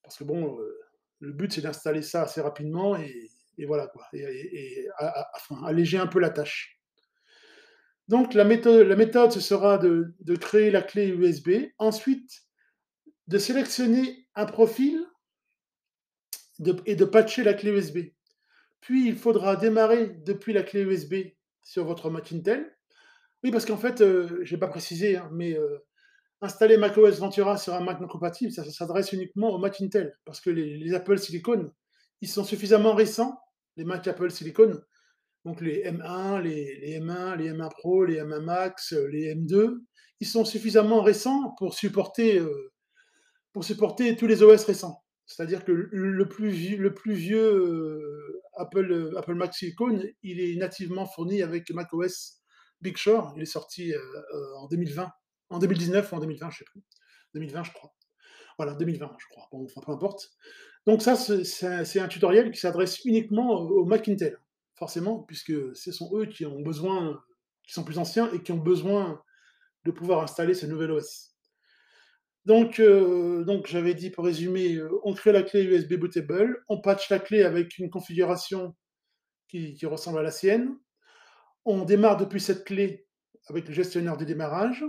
Parce 0.03 0.19
que 0.19 0.25
bon, 0.25 0.59
heu, 0.61 0.79
le 1.21 1.33
but 1.33 1.53
c'est 1.53 1.63
d'installer 1.63 2.03
ça 2.03 2.23
assez 2.23 2.41
rapidement 2.41 2.97
et 2.97 3.67
voilà 3.67 3.87
quoi 3.89 4.07
et 4.15 4.21
et 4.21 4.89
enfin, 5.35 5.63
alléger 5.67 5.99
un 5.99 6.07
peu 6.07 6.19
la 6.21 6.31
tâche. 6.31 6.81
Donc 8.09 8.35
la 8.35 8.45
métho 8.45 8.83
la 8.85 8.97
méthode, 8.97 9.33
ce 9.33 9.41
sera 9.41 9.79
de 9.79 10.15
de 10.21 10.37
créer 10.37 10.71
la 10.71 10.83
clé 10.83 11.09
USB, 11.09 11.71
ensuite 11.79 12.43
de 13.29 13.39
sélectionner 13.39 14.27
un 14.35 14.47
profil 14.47 15.07
et 16.87 16.97
de 16.97 17.05
patcher 17.05 17.43
la 17.43 17.55
clé 17.55 17.71
USB. 17.71 17.99
Puis 18.81 19.09
il 19.09 19.17
faudra 19.17 19.57
démarrer 19.57 20.09
depuis 20.25 20.53
la 20.53 20.63
clé 20.63 20.83
USB 20.83 21.15
sur 21.63 21.85
votre 21.85 22.11
Mac 22.11 22.33
Intel. 22.33 22.71
Oui, 23.45 23.51
parce 23.51 23.67
qu'en 23.67 23.77
fait, 23.79 24.01
heu, 24.03 24.41
j'ai 24.43 24.59
pas 24.59 24.69
précisé, 24.69 25.17
hein, 25.17 25.31
mais 25.33 25.55
heu, 25.55 25.81
installer 26.43 26.77
macOS 26.79 27.19
Ventura 27.21 27.59
sur 27.59 27.75
un 27.75 27.81
Mac 27.81 28.01
non 28.01 28.09
compatible, 28.09 28.53
ça 28.53 28.65
s'adresse 28.65 29.13
uniquement 29.13 29.51
aux 29.51 29.59
Mac 29.59 29.81
Intel. 29.81 30.17
Parce 30.25 30.41
que 30.41 30.51
les 30.51 30.95
Apple 30.95 31.19
Silicon, 31.19 31.73
ils 32.23 32.29
sont 32.29 32.45
suffisamment 32.45 32.95
récents, 32.95 33.39
les 33.77 33.85
Mac 33.85 34.07
Apple 34.09 34.31
Silicon, 34.31 34.81
donc 35.45 35.61
les 35.61 35.83
M1, 35.85 36.41
les 36.43 36.79
les 36.81 37.01
M1, 37.01 37.37
les 37.37 37.51
M1 37.53 37.71
Pro, 37.71 38.05
les 38.05 38.19
M1 38.21 38.41
Max, 38.41 38.93
les 38.93 39.35
M2, 39.35 39.79
ils 40.21 40.27
sont 40.27 40.45
suffisamment 40.45 41.03
récents 41.03 41.55
pour 41.59 41.75
supporter, 41.75 42.39
heu, 42.39 42.73
pour 43.53 43.65
supporter 43.65 44.17
tous 44.17 44.27
les 44.27 44.43
OS 44.43 44.65
récents. 44.65 45.03
C'est-à-dire 45.27 45.65
que 45.65 45.73
le 45.73 46.29
plus 46.29 46.49
vieux 46.51 46.79
le 46.79 46.95
plus 46.95 47.15
vieux, 47.15 47.41
Apple, 48.61 48.91
heu, 48.93 49.19
Apple 49.19 49.35
Mac 49.35 49.55
Silicon, 49.55 50.03
il 50.23 50.41
est 50.41 50.57
nativement 50.57 51.07
fourni 51.07 51.43
avec 51.43 51.71
macOS 51.71 52.41
Big 52.81 52.97
Sur. 52.99 53.33
Il 53.37 53.43
est 53.43 53.47
sorti, 53.47 53.93
heu 53.93 53.99
heu, 54.35 54.55
en 54.57 54.69
2020, 54.69 55.13
en 55.51 55.59
2019 55.59 56.13
ou 56.13 56.17
en 56.17 56.21
2020, 56.21 56.51
je 56.51 56.59
sais 56.59 56.65
plus. 56.65 56.83
2020, 57.35 57.65
je 57.65 57.73
crois. 57.73 57.95
Voilà, 58.59 58.75
2020, 58.75 59.17
je 59.19 59.27
crois. 59.31 59.49
Bon, 59.53 59.65
enfin, 59.65 59.81
peu 59.85 59.93
importe. 59.93 60.31
Donc 60.87 61.03
ça, 61.03 61.17
c'est 61.17 62.01
un 62.01 62.09
tutoriel 62.09 62.51
qui 62.51 62.61
s'adresse 62.61 63.05
uniquement 63.05 63.51
aux 63.61 63.85
Mac 63.85 64.09
Intel, 64.09 64.39
forcément, 64.75 65.21
puisque 65.25 65.53
ce 65.77 65.93
sont 65.93 66.11
eux 66.17 66.27
qui 66.27 66.47
ont 66.47 66.61
besoin 66.61 67.23
qui 67.65 67.73
sont 67.75 67.85
plus 67.85 67.99
anciens 67.99 68.31
et 68.33 68.43
qui 68.43 68.53
ont 68.53 68.59
besoin 68.59 69.23
de 69.85 69.91
pouvoir 69.93 70.23
installer 70.23 70.55
ce 70.55 70.67
nouvel 70.67 70.93
OS. 70.93 71.30
Donc, 72.47 72.81
euh, 72.81 73.45
donc 73.45 73.67
j'avais 73.67 73.95
dit 73.95 74.11
pour 74.11 74.25
résumer, 74.25 74.75
euh, 74.75 74.89
on 75.05 75.13
crée 75.13 75.33
la 75.33 75.43
clé 75.43 75.63
USB 75.63 75.95
bootable, 75.95 76.65
on 76.69 76.81
patch 76.81 77.11
la 77.11 77.19
clé 77.19 77.43
avec 77.43 77.79
une 77.79 77.91
configuration 77.91 78.75
qui, 79.49 79.77
ressemble 79.85 80.21
à 80.21 80.23
la 80.23 80.31
sienne, 80.31 80.77
on 81.65 81.85
démarre 81.85 82.17
depuis 82.17 82.41
cette 82.41 82.65
clé 82.65 83.07
avec 83.49 83.69
le 83.69 83.75
gestionnaire 83.75 84.17
de 84.17 84.25
démarrage. 84.25 84.85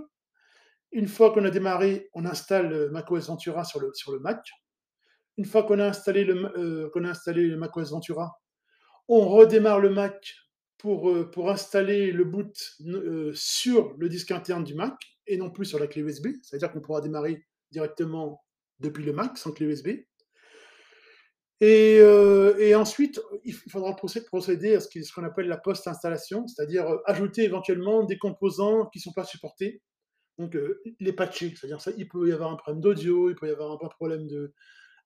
Une 0.91 1.07
fois 1.07 1.33
qu'on 1.33 1.45
a 1.45 1.49
démarré, 1.49 2.09
on 2.13 2.25
installe 2.25 2.71
euh, 2.71 2.89
macOS 2.91 3.27
Ventura 3.27 3.65
sur 3.65 3.79
le, 3.79 3.91
sur 3.93 4.11
le 4.13 4.19
Mac. 4.19 4.47
Une 5.37 5.45
fois 5.45 5.63
qu'on 5.63 5.79
a 5.79 5.87
installé 5.87 6.23
le, 6.23 6.89
qu'on 6.89 7.01
macOS 7.57 7.91
Ventura, 7.91 8.31
on 9.07 9.27
redémarre 9.27 9.79
le 9.79 9.89
Mac 9.89 10.35
pour, 10.77 11.49
installer 11.49 12.11
le 12.11 12.23
boot 12.23 12.55
sur 13.33 13.95
le 13.97 14.09
disque 14.09 14.31
interne 14.31 14.63
du 14.63 14.75
Mac 14.75 14.95
et 15.31 15.37
non 15.37 15.49
plus 15.49 15.65
sur 15.65 15.79
la 15.79 15.87
clé 15.87 16.01
USB. 16.01 16.27
C'est-à-dire 16.43 16.71
qu'on 16.71 16.81
pourra 16.81 17.01
démarrer 17.01 17.45
directement 17.71 18.43
depuis 18.79 19.03
le 19.03 19.13
Mac 19.13 19.37
sans 19.37 19.51
clé 19.51 19.65
USB. 19.65 19.87
Et, 21.61 21.99
euh, 21.99 22.57
et 22.57 22.73
ensuite, 22.75 23.21
il 23.45 23.53
faudra 23.53 23.91
procé- 23.91 24.25
procéder 24.25 24.75
à 24.75 24.79
ce 24.79 25.13
qu'on 25.13 25.23
appelle 25.23 25.47
la 25.47 25.57
post-installation, 25.57 26.47
c'est-à-dire 26.47 26.87
euh, 26.87 26.97
ajouter 27.05 27.43
éventuellement 27.43 28.03
des 28.03 28.17
composants 28.17 28.87
qui 28.87 28.97
ne 28.97 29.03
sont 29.03 29.13
pas 29.13 29.25
supportés. 29.25 29.81
Donc 30.39 30.55
euh, 30.55 30.81
les 30.99 31.13
patcher, 31.13 31.53
c'est-à-dire 31.55 31.79
ça, 31.79 31.91
il 31.97 32.07
peut 32.07 32.27
y 32.27 32.33
avoir 32.33 32.51
un 32.51 32.55
problème 32.55 32.81
d'audio, 32.81 33.29
il 33.29 33.35
peut 33.35 33.47
y 33.47 33.51
avoir 33.51 33.71
un 33.71 33.87
problème 33.89 34.27
de, 34.27 34.53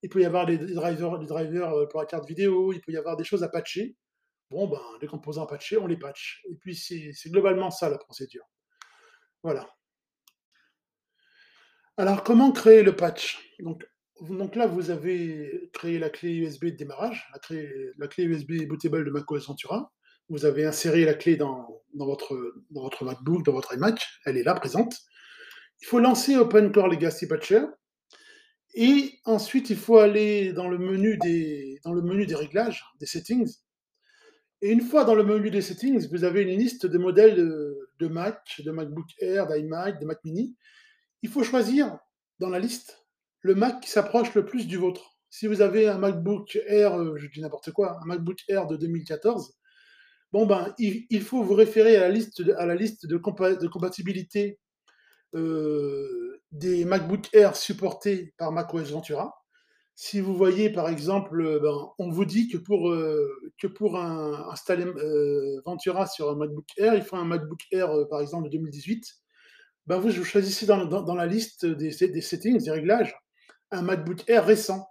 il 0.02 0.10
peut 0.10 0.22
y 0.22 0.26
avoir 0.26 0.46
des, 0.46 0.58
drivers, 0.58 1.20
drivers 1.20 1.88
pour 1.90 2.00
la 2.00 2.06
carte 2.06 2.26
vidéo, 2.26 2.72
il 2.72 2.80
peut 2.80 2.94
y 2.94 2.98
avoir 2.98 3.18
des 3.18 3.26
choses 3.26 3.44
à 3.44 3.50
patcher. 3.50 3.98
Bon, 4.50 4.68
ben, 4.68 4.82
les 5.02 5.08
composants 5.08 5.44
à 5.44 5.48
patcher, 5.48 5.78
on 5.78 5.88
les 5.88 5.98
patch. 5.98 6.42
Et 6.50 6.56
puis, 6.56 6.76
c'est 6.76 7.30
globalement 7.30 7.70
ça, 7.70 7.90
la 7.90 7.98
procédure. 7.98 8.46
Voilà. 9.44 9.68
Alors, 11.98 12.24
comment 12.24 12.52
créer 12.52 12.84
le 12.84 12.94
patch? 12.94 13.40
Donc, 13.60 14.56
là, 14.56 14.68
vous 14.68 14.92
avez 14.92 15.70
créé 15.72 15.98
la 15.98 16.10
clé 16.10 16.34
USB 16.34 16.66
de 16.66 16.70
démarrage, 16.72 17.26
la 17.34 17.40
clé, 17.40 18.24
USB 18.24 18.68
bootable 18.68 19.06
de 19.06 19.12
macOS 19.12 19.48
Ventura. 19.48 19.94
Vous 20.28 20.46
avez 20.46 20.66
inséré 20.66 21.06
la 21.06 21.14
clé 21.14 21.38
dans, 21.38 21.84
votre, 21.94 22.36
MacBook, 23.02 23.46
dans 23.46 23.54
votre 23.54 23.76
iMac. 23.76 24.06
Elle 24.26 24.36
est 24.36 24.44
là, 24.44 24.56
présente. 24.56 24.98
Il 25.82 25.88
faut 25.88 26.00
lancer 26.00 26.36
OpenCore 26.36 26.90
Legacy 26.90 27.28
Patcher. 27.28 27.64
Et 28.74 29.20
ensuite, 29.24 29.70
il 29.70 29.78
faut 29.78 30.00
aller 30.00 30.52
dans 30.52 30.68
le 30.68 30.78
menu 30.78 31.18
des, 31.18 31.80
dans 31.86 31.94
le 31.94 32.02
menu 32.02 32.26
des 32.26 32.36
réglages, 32.36 32.84
des 33.00 33.06
settings. 33.06 33.50
Et 34.62 34.70
une 34.70 34.82
fois 34.82 35.06
dans 35.06 35.16
le 35.16 35.24
menu 35.24 35.50
des 35.50 35.62
settings, 35.62 36.10
vous 36.10 36.26
avez 36.26 36.42
une 36.42 36.60
liste 36.60 36.86
de 36.86 36.98
modèles 36.98 37.36
de, 37.36 37.90
de 38.00 38.08
Mac, 38.08 38.62
de 38.66 38.72
MacBook 38.72 39.08
Air, 39.20 39.48
d'iMac, 39.48 40.02
de 40.02 40.06
Mac 40.06 40.20
Mini. 40.26 40.58
Il 41.22 41.30
faut 41.30 41.44
choisir 41.44 41.98
dans 42.40 42.50
la 42.50 42.60
liste 42.60 43.06
le 43.42 43.54
Mac 43.54 43.80
qui 43.80 43.90
s'approche 43.90 44.34
le 44.34 44.44
plus 44.44 44.68
du 44.68 44.78
vôtre. 44.78 45.16
Si 45.30 45.48
vous 45.48 45.62
avez 45.62 45.88
un 45.88 45.98
MacBook 45.98 46.58
Air, 46.66 46.98
euh, 46.98 47.16
je 47.18 47.28
dis 47.28 47.42
n'importe 47.42 47.72
quoi, 47.72 48.00
un 48.02 48.06
MacBook 48.06 48.40
Air 48.48 48.68
de 48.68 48.76
2014, 48.76 49.54
bon 50.32 50.46
ben, 50.46 50.74
il, 50.80 51.22
faut 51.22 51.44
vous 51.44 51.54
référer 51.54 51.98
à 51.98 52.08
la 52.08 52.76
liste 52.76 53.06
de, 53.06 53.18
compatibilité 53.68 54.60
euh, 55.36 56.42
des 56.52 56.86
MacBook 56.86 57.28
Air 57.34 57.56
supportés 57.56 58.34
par 58.38 58.52
macOS 58.52 58.92
Ventura. 58.92 59.36
Si 59.94 60.20
vous 60.20 60.36
voyez, 60.36 60.70
par 60.72 60.90
exemple, 60.90 61.42
euh, 61.42 61.60
ben, 61.60 61.90
on 62.00 62.10
vous 62.10 62.26
dit 62.26 62.48
que 62.48 62.58
pour, 62.58 62.92
installer 64.52 64.86
Ventura 65.66 66.08
sur 66.08 66.32
un 66.32 66.36
MacBook 66.36 66.68
Air, 66.78 66.96
il 66.96 67.04
faut 67.04 67.18
un 67.18 67.26
MacBook 67.26 67.62
Air, 67.72 67.92
par 68.10 68.22
exemple, 68.22 68.46
de 68.46 68.52
2018. 68.52 69.06
Ben, 69.88 69.98
vous, 70.00 70.10
vous 70.10 70.24
choisissez 70.24 70.66
dans, 70.66 70.86
dans- 70.86 71.16
la 71.16 71.26
liste 71.28 71.66
des, 71.66 71.90
des 71.92 72.22
settings, 72.22 72.64
des 72.64 72.72
réglages, 72.72 73.16
un 73.72 73.82
MacBook 73.82 74.28
Air 74.30 74.46
récent. 74.46 74.88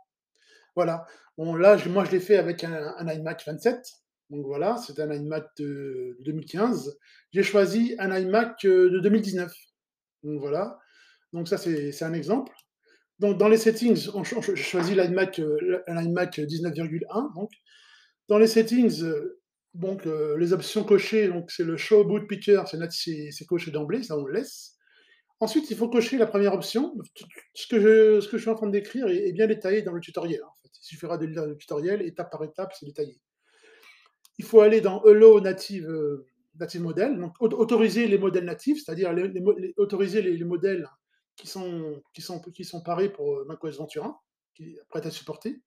Voilà. 0.77 1.07
Là, 1.39 1.77
moi, 1.89 2.05
je 2.05 2.13
l'ai 2.13 2.21
fait 2.21 2.37
avec 2.37 2.65
un, 2.65 2.95
un 2.99 3.09
iMac 3.13 3.45
27. 3.47 3.81
Donc 4.31 4.47
voilà, 4.47 4.77
c'est 4.79 4.99
un 5.01 5.13
iMac 5.13 5.47
de 5.59 6.17
2015. 6.21 6.97
J'ai 7.33 7.43
choisi 7.43 7.95
un 7.99 8.17
iMac 8.17 8.65
euh, 8.65 8.91
de 8.91 9.01
2019. 9.01 9.53
Donc 10.23 10.41
voilà. 10.41 10.79
Donc 11.33 11.49
ça, 11.49 11.59
c'est 11.59 12.03
un 12.03 12.13
exemple. 12.15 12.53
Donc 13.19 13.39
dans 13.39 13.49
les 13.49 13.59
settings, 13.59 14.09
on, 14.15 14.25
je 14.25 14.55
choisis 14.57 14.97
l'iMac, 14.97 15.39
euh, 15.41 15.83
l'iMac 15.89 16.39
19,1. 16.39 17.35
Donc 17.35 17.51
dans 18.29 18.39
les 18.39 18.47
settings, 18.47 19.03
euh, 19.03 19.41
donc 19.75 20.07
euh, 20.07 20.37
les 20.39 20.53
options 20.53 20.85
cochées, 20.85 21.31
c'est 21.49 21.65
le 21.65 21.77
Show 21.77 22.05
Boot 22.05 22.27
Picker, 22.29 22.63
c'est 22.91 23.47
coché 23.47 23.71
d'emblée, 23.71 24.03
ça 24.03 24.17
on 24.19 24.25
le 24.25 24.35
laisse. 24.35 24.74
Ensuite, 25.45 25.71
il 25.71 25.77
faut 25.77 25.91
cocher 25.91 26.17
la 26.17 26.27
première 26.27 26.55
option. 26.55 26.97
Ce 27.53 27.67
que 27.67 27.79
je, 27.79 28.21
ce 28.23 28.29
que 28.29 28.39
je 28.39 28.43
suis 28.43 28.51
en 28.51 28.55
train 28.55 28.67
de 28.67 28.73
décrire 28.73 29.09
est, 29.09 29.31
bien 29.33 29.47
détaillé 29.47 29.83
dans 29.83 29.93
le 29.93 30.01
tutoriel. 30.01 30.41
Il 30.65 30.71
suffira 30.81 31.19
de 31.19 31.27
lire 31.27 31.45
le 31.45 31.55
tutoriel, 31.59 32.01
étape 32.01 32.31
par 32.33 32.43
étape, 32.45 32.73
c'est 32.79 32.87
détaillé. 32.87 33.21
Il 34.39 34.45
faut 34.47 34.63
aller 34.63 34.81
dans 34.81 35.05
Hello 35.05 35.41
Native, 35.43 35.87
euh, 35.87 36.27
native 36.59 36.81
Model, 36.81 37.19
donc 37.19 37.35
au- 37.41 37.49
autoriser 37.49 38.09
les 38.09 38.17
modèles 38.17 38.47
natifs, 38.47 38.83
c'est-à-dire 38.83 39.15
autoriser 39.77 40.23
les, 40.23 40.35
les 40.35 40.45
modèles 40.45 40.89
qui 41.37 41.47
sont, 41.47 42.03
qui, 42.15 42.23
sont, 42.23 42.41
qui 42.41 42.65
sont 42.65 42.81
parés 42.81 43.11
pour 43.11 43.35
euh, 43.35 43.45
macOS 43.45 43.77
Ventura, 43.77 44.23
qui 44.55 44.63
est 44.71 44.81
prêt 44.89 45.07
à 45.07 45.11
supporter. 45.11 45.61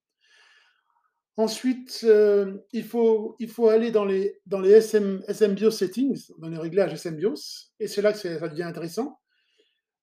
Ensuite, 1.35 2.01
euh, 2.03 2.57
il, 2.71 2.83
faut, 2.83 3.35
il 3.37 3.47
faut 3.47 3.67
aller 3.69 3.91
dans 3.91 4.05
les, 4.05 4.39
dans 4.47 4.59
les 4.59 4.71
SM, 4.71 5.21
SMBIOS 5.27 5.69
settings, 5.69 6.31
dans 6.39 6.49
les 6.49 6.57
réglages 6.57 6.95
SMBIOS, 6.95 7.69
et 7.79 7.87
c'est 7.87 8.01
là 8.01 8.11
que 8.11 8.17
ça 8.17 8.47
devient 8.47 8.63
intéressant. 8.63 9.19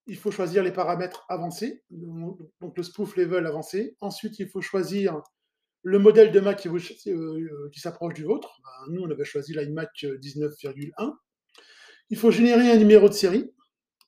Il 0.07 0.17
faut 0.17 0.31
choisir 0.31 0.63
les 0.63 0.71
paramètres 0.71 1.25
avancés, 1.29 1.83
donc 1.89 2.77
le 2.77 2.83
spoof 2.83 3.15
level 3.15 3.45
avancé. 3.47 3.95
Ensuite, 4.01 4.37
il 4.39 4.47
faut 4.47 4.61
choisir 4.61 5.21
le 5.81 5.99
modèle 5.99 6.31
de 6.31 6.39
Mac 6.39 6.59
qui, 6.59 6.69
euh, 6.69 7.69
qui 7.71 7.79
s'approche 7.79 8.13
du 8.13 8.23
vôtre. 8.23 8.59
Ben, 8.63 8.93
nous, 8.93 9.01
on 9.01 9.09
avait 9.09 9.25
choisi 9.25 9.53
l'iMac 9.53 9.89
19,1. 10.03 11.13
Il 12.09 12.17
faut 12.17 12.29
générer 12.31 12.71
un 12.71 12.77
numéro 12.77 13.09
de 13.09 13.13
série. 13.13 13.51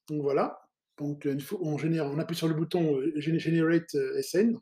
Donc 0.09 0.21
voilà. 0.21 0.59
Donc 0.97 1.27
on, 1.61 1.77
génère, 1.77 2.05
on 2.05 2.19
appuie 2.19 2.35
sur 2.35 2.47
le 2.47 2.53
bouton 2.53 2.97
euh, 2.99 3.11
Gen- 3.15 3.39
Generate 3.39 3.93
euh, 3.95 4.21
SN. 4.21 4.57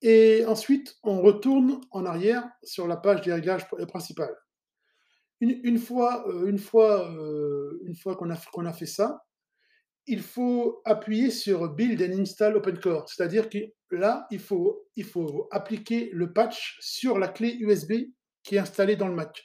Et 0.00 0.44
ensuite, 0.46 0.96
on 1.02 1.22
retourne 1.22 1.80
en 1.90 2.04
arrière 2.04 2.48
sur 2.62 2.88
la 2.88 2.96
page 2.96 3.22
des 3.22 3.32
réglages 3.32 3.64
pr- 3.66 3.86
principales. 3.86 4.34
Une, 5.40 5.60
une 5.64 5.78
fois, 5.78 6.26
euh, 6.28 6.56
fois, 6.58 7.10
euh, 7.10 7.78
fois 8.00 8.16
qu'on 8.16 8.30
a, 8.30 8.36
qu'on 8.52 8.66
a 8.66 8.72
fait 8.72 8.86
ça, 8.86 9.22
il 10.06 10.22
faut 10.22 10.80
appuyer 10.84 11.30
sur 11.30 11.68
Build 11.70 12.02
and 12.02 12.18
Install 12.20 12.56
OpenCore. 12.56 13.08
C'est-à-dire 13.08 13.48
que 13.48 13.58
là, 13.90 14.26
il 14.30 14.40
faut, 14.40 14.86
il 14.96 15.04
faut 15.04 15.48
appliquer 15.50 16.10
le 16.12 16.32
patch 16.32 16.78
sur 16.80 17.18
la 17.18 17.28
clé 17.28 17.56
USB 17.60 17.92
qui 18.42 18.56
est 18.56 18.58
installée 18.58 18.96
dans 18.96 19.08
le 19.08 19.14
Mac. 19.14 19.44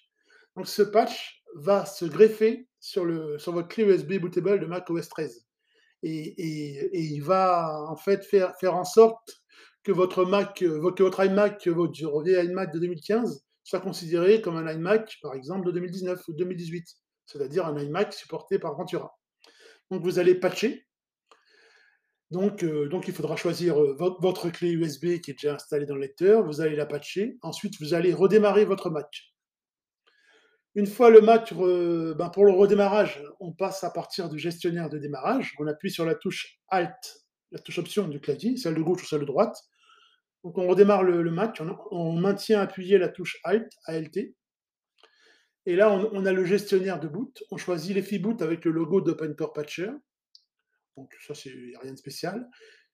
Donc 0.55 0.67
ce 0.67 0.81
patch 0.81 1.43
va 1.55 1.85
se 1.85 2.05
greffer 2.05 2.67
sur, 2.79 3.05
le, 3.05 3.37
sur 3.39 3.51
votre 3.53 3.67
clé 3.67 3.83
USB 3.83 4.19
bootable 4.19 4.59
de 4.59 4.65
Mac 4.65 4.89
OS 4.89 5.07
13. 5.09 5.45
Et, 6.03 6.11
et- 6.37 6.89
il 6.99 7.21
va 7.23 7.85
en 7.89 7.95
fait 7.95 8.23
faire, 8.25 8.53
en 8.75 8.83
sorte 8.83 9.41
que 9.83 9.91
votre 9.91 10.25
Mac, 10.25 10.61
euh, 10.63 10.79
votre 10.79 11.23
iMac, 11.25 11.67
votre 11.67 12.03
iMac 12.03 12.73
de 12.73 12.79
2015 12.79 13.43
soit 13.63 13.79
considéré 13.81 14.41
comme 14.41 14.55
un 14.57 14.71
iMac, 14.71 15.17
par 15.21 15.33
exemple, 15.33 15.65
de 15.67 15.71
2019 15.71 16.21
ou 16.27 16.33
2018, 16.33 16.85
c'est-à-dire 17.25 17.65
un 17.65 17.77
iMac 17.77 18.13
supporté 18.13 18.59
par 18.59 18.75
Ventura. 18.77 19.16
Donc 19.91 20.03
vous 20.03 20.19
allez 20.19 20.35
patcher. 20.35 20.85
Donc, 22.29 22.63
euh, 22.63 22.89
il 23.07 23.13
faudra 23.13 23.37
choisir 23.37 23.81
euh, 23.81 23.95
vo- 23.97 24.17
votre 24.19 24.49
clé 24.49 24.71
USB 24.71 25.21
qui 25.21 25.31
est 25.31 25.35
déjà 25.35 25.55
installée 25.55 25.85
dans 25.85 25.95
le 25.95 26.01
lecteur, 26.01 26.43
vous 26.45 26.59
allez 26.59 26.75
la 26.75 26.85
patcher, 26.85 27.37
ensuite 27.41 27.75
vous 27.79 27.93
allez 27.93 28.13
redémarrer 28.13 28.65
votre 28.65 28.89
Mac. 28.89 29.33
Une 30.75 30.87
fois 30.87 31.09
le 31.09 31.21
re- 31.21 32.13
ben, 32.15 32.29
pour 32.29 32.45
le 32.45 32.51
redémarrage, 32.51 33.23
on 33.39 33.53
passe 33.53 33.83
à 33.85 33.89
partir 33.91 34.27
du 34.29 34.37
gestionnaire 34.37 34.89
de 34.89 34.97
démarrage, 34.97 35.55
on 35.57 35.67
appuie 35.67 35.89
sur 35.89 36.05
la 36.05 36.15
touche 36.15 36.59
Alt, 36.67 37.17
la 37.51 37.59
touche 37.59 37.79
option 37.79 38.09
du 38.09 38.19
clavier, 38.19 38.57
celle 38.57 38.75
de 38.75 38.81
gauche 38.81 39.03
ou 39.03 39.05
celle 39.05 39.21
de 39.21 39.25
droite. 39.25 39.57
Donc 40.43 40.57
on 40.57 40.67
redémarre 40.67 41.03
le, 41.03 41.31
Mac, 41.31 41.57
on, 41.61 41.77
on 41.91 42.11
maintient 42.19 42.59
appuyé 42.59 42.97
la 42.97 43.07
touche 43.07 43.37
Alt, 43.45 43.71
ALT. 43.85 44.35
Et 45.67 45.75
là, 45.75 45.91
on, 45.91 46.25
a 46.25 46.31
le 46.31 46.45
gestionnaire 46.45 46.97
de 46.97 47.09
boot. 47.09 47.43
On 47.51 47.57
choisit 47.57 47.93
l'EFI 47.93 48.19
boot 48.19 48.41
avec 48.41 48.63
le 48.63 48.71
logo 48.71 49.01
d'OpenCore 49.01 49.51
Patcher. 49.51 49.91
Donc 50.95 51.13
ça, 51.27 51.35
c'est 51.35 51.51
rien 51.81 51.91
de 51.91 51.97
spécial. 51.97 52.49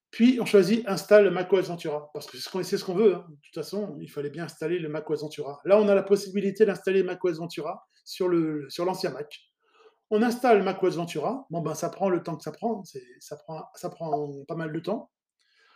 Puis 0.10 0.40
on 0.42 0.46
choisit 0.46 0.84
installe 0.88 1.30
macOS 1.30 1.68
Ventura, 1.68 2.10
parce 2.16 2.26
que 2.26 2.38
c'est 2.64 2.78
ce 2.78 2.84
qu'on 2.84 2.96
veut. 2.96 3.14
hein. 3.16 3.26
De 3.30 3.36
toute 3.44 3.54
façon, 3.54 3.96
il 4.02 4.10
fallait 4.10 4.32
bien 4.32 4.46
installer 4.46 4.80
le 4.80 4.90
macOS 4.90 5.22
Ventura. 5.22 5.62
Là, 5.66 5.80
on 5.80 5.88
a 5.88 5.94
la 5.94 6.02
possibilité 6.02 6.66
d'installer 6.66 7.04
macOS 7.04 7.38
Ventura 7.38 7.88
sur 8.06 8.28
l'ancien 8.28 9.12
Mac. 9.12 9.40
On 10.10 10.24
installe 10.24 10.64
macOS 10.64 10.96
Ventura. 10.96 11.46
Bon 11.52 11.62
ben, 11.62 11.76
ça 11.76 11.90
prend 11.90 12.10
le 12.10 12.24
temps 12.24 12.36
que 12.38 12.44
ça 12.44 12.52
prend. 12.52 12.84
Ça 13.20 13.90
prend 13.90 14.44
pas 14.48 14.56
mal 14.56 14.74
de 14.74 14.80
temps. 14.80 15.12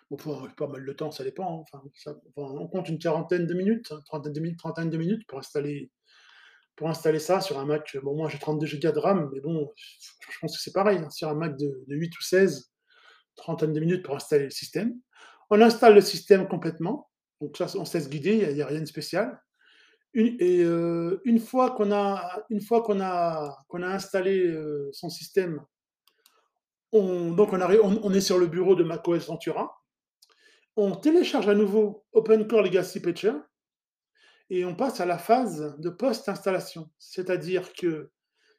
Bon, 0.10 0.18
pas 0.58 0.68
mal 0.68 0.84
de 0.84 0.94
temps, 0.94 1.12
ça 1.12 1.24
dépend. 1.24 1.63
hein. 1.74 2.13
On 2.38 2.68
compte 2.68 2.89
une 2.89 2.98
quarantaine 2.98 3.46
de 3.46 3.54
minutes, 3.54 3.92
hein, 3.92 4.01
trentaine 4.06 4.34
de 4.34 4.39
minutes, 4.39 4.58
trentaine 4.58 4.89
de 4.89 4.98
minutes 4.98 5.27
pour 5.27 5.38
installer 5.38 5.92
pour 6.77 6.89
installer 6.89 7.19
ça 7.19 7.41
sur 7.41 7.60
un 7.60 7.65
Mac. 7.65 7.98
Bon, 8.03 8.15
moi 8.15 8.29
j'ai 8.29 8.38
32 8.38 8.67
Go 8.67 8.91
de 8.91 9.00
RAM, 9.00 9.29
mais 9.34 9.41
bon, 9.41 9.74
je 9.75 10.39
pense 10.39 10.55
que 10.55 10.62
c'est 10.62 10.72
pareil. 10.72 11.00
Hein, 11.00 11.10
sur 11.10 11.27
un 11.27 11.34
Mac 11.34 11.57
de, 11.57 11.84
8 11.88 12.17
ou 12.17 12.22
16, 12.22 12.72
trentaine 13.36 13.74
de 13.74 13.79
minutes 13.79 14.05
pour 14.05 14.15
installer 14.15 14.46
le 14.46 14.51
système. 14.51 14.93
On 15.50 15.60
installe 15.60 15.96
le 15.96 16.01
système 16.01 16.48
complètement. 16.48 17.10
Donc 17.41 17.57
ça, 17.57 17.65
on 17.75 17.86
se 17.86 17.98
laisse 17.98 18.10
guider, 18.10 18.46
il 18.48 18.53
n'y 18.53 18.62
a, 18.62 18.67
rien 18.67 18.79
de 18.79 18.86
spécial. 18.86 19.41
Une, 20.13 20.38
et 20.39 20.63
euh, 20.63 21.19
une 21.25 21.39
fois 21.39 21.72
qu'on 21.72 21.91
a, 21.91 22.43
une 22.50 22.62
fois 22.62 22.84
qu'on 22.84 23.01
a, 23.01 23.57
qu'on 23.67 23.81
a 23.81 23.88
installé 23.88 24.39
euh, 24.48 24.89
son 24.93 25.10
système, 25.10 25.62
on, 26.91 27.31
donc 27.31 27.53
on, 27.53 27.60
on, 27.60 28.13
est 28.13 28.22
sur 28.22 28.38
le 28.38 28.48
bureau 28.48 28.75
de 28.75 28.84
macOS 28.84 29.27
Ventura. 29.27 29.75
On 30.75 30.96
télécharge 30.96 31.50
à 31.50 31.55
nouveau 31.55 32.05
OpenCore 32.13 32.62
Legacy 32.62 33.00
Patcher 33.00 33.34
et 34.50 34.66
on 34.66 34.75
passe 34.75 35.00
à 35.00 35.06
la 35.06 35.18
phase 35.18 35.75
de 35.80 35.89
post-installation. 35.89 36.89
C'est-à-dire 37.00 37.74
que 37.74 38.12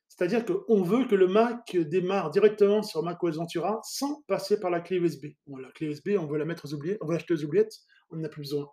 c'est-à-dire 0.08 0.44
qu'on 0.44 0.82
veut 0.82 1.06
que 1.06 1.14
le 1.14 1.28
Mac 1.28 1.76
démarre 1.76 2.30
directement 2.30 2.82
sur 2.82 3.02
macOS 3.02 3.36
Ventura 3.36 3.80
sans 3.84 4.22
passer 4.26 4.58
par 4.58 4.70
la 4.70 4.80
clé 4.80 4.96
USB. 4.96 5.26
Bon, 5.46 5.56
la 5.56 5.70
clé 5.70 5.86
USB, 5.88 6.16
on 6.18 6.26
veut 6.26 6.38
la 6.38 6.46
mettre 6.46 6.64
aux 6.64 6.74
oubliettes, 6.74 6.98
on 7.02 7.06
veut 7.06 7.12
l'acheter 7.12 7.34
aux 7.34 7.44
oubliettes, 7.44 7.74
on 8.10 8.16
n'en 8.16 8.24
a 8.24 8.28
plus 8.28 8.42
besoin. 8.42 8.68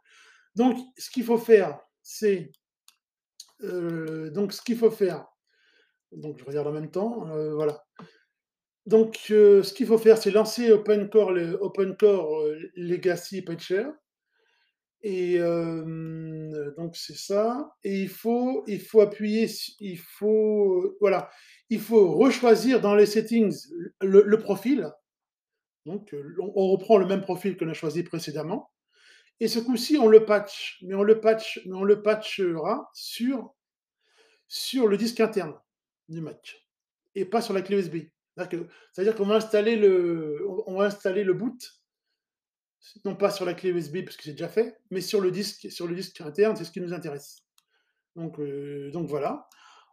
Donc, 0.56 0.78
ce 0.98 1.10
qu'il 1.10 1.26
faut 1.26 1.38
faire, 1.38 1.78
c'est 2.02 2.52
euh, 3.64 4.30
donc 4.32 4.54
ce 4.54 4.62
qu'il 4.62 4.78
faut 4.78 4.92
faire. 4.92 5.28
Donc, 6.12 6.40
je 6.40 6.46
regarde 6.46 6.68
en 6.68 6.72
même 6.72 6.90
temps. 6.90 7.28
Euh, 7.30 7.54
voilà. 7.54 7.84
Donc, 8.86 9.28
euh, 9.32 9.62
ce 9.62 9.74
qu'il 9.74 9.88
faut 9.88 9.98
faire, 9.98 10.18
c'est 10.18 10.32
lancer 10.32 10.72
OpenCore 10.72 11.34
Legacy 12.76 13.42
Patcher 13.42 13.88
et 15.08 15.38
donc 16.78 16.96
c'est 16.96 17.16
ça. 17.16 17.76
Et 17.84 18.02
il 18.02 18.10
faut, 18.10 18.64
il 18.66 18.82
faut 18.82 19.02
appuyer, 19.02 19.48
il 19.80 20.00
faut, 20.00 20.98
voilà, 21.00 21.30
il 21.70 21.80
faut 21.80 22.12
rechoisir 22.16 22.82
dans 22.82 22.96
les 22.96 23.06
settings 23.06 23.56
le, 24.02 24.38
profil. 24.38 24.92
Donc 25.86 26.16
on, 26.40 26.72
reprend 26.72 26.98
le 26.98 27.06
même 27.06 27.22
profil 27.22 27.56
qu'on 27.56 27.70
a 27.70 27.74
choisi 27.74 28.02
précédemment. 28.02 28.72
Et 29.40 29.48
ce 29.48 29.60
coup-ci, 29.60 29.98
on 30.00 30.08
le 30.08 30.26
patch, 30.26 30.80
mais 30.82 30.96
on 30.96 31.04
le 31.04 31.20
patch, 31.22 31.62
mais 31.68 31.76
on 31.76 31.84
le 31.84 32.02
patchera 32.02 32.90
sur 32.96 33.54
sur 34.48 34.88
le 34.88 34.98
disque 34.98 35.20
interne 35.20 35.54
du 36.10 36.22
Mac 36.22 36.66
et 37.14 37.26
pas 37.26 37.42
sur 37.42 37.54
la 37.54 37.62
clé 37.62 37.78
USB. 37.78 38.08
C'est-à-dire 38.38 39.16
qu'on 39.16 39.26
va 39.26 39.36
installer 39.36 39.76
le, 39.76 40.46
on 40.66 40.78
va 40.78 40.86
installer 40.86 41.24
le 41.24 41.34
boot 41.34 41.85
non 43.04 43.16
pas 43.16 43.32
sur 43.32 43.46
la 43.46 43.54
clé 43.54 43.70
USB 43.70 44.04
parce 44.04 44.18
que 44.18 44.24
c'est 44.24 44.32
déjà 44.32 44.50
fait, 44.50 44.78
mais 44.92 45.02
sur 45.02 45.22
le 45.22 45.32
disque, 45.32 45.72
sur 45.72 45.88
le 45.88 45.96
disque 45.96 46.22
interne, 46.22 46.56
c'est 46.56 46.66
ce 46.66 46.72
qui 46.72 46.82
nous 46.82 46.94
intéresse. 46.94 47.46
Donc, 48.16 48.40
euh, 48.40 48.92
voilà. 49.08 49.48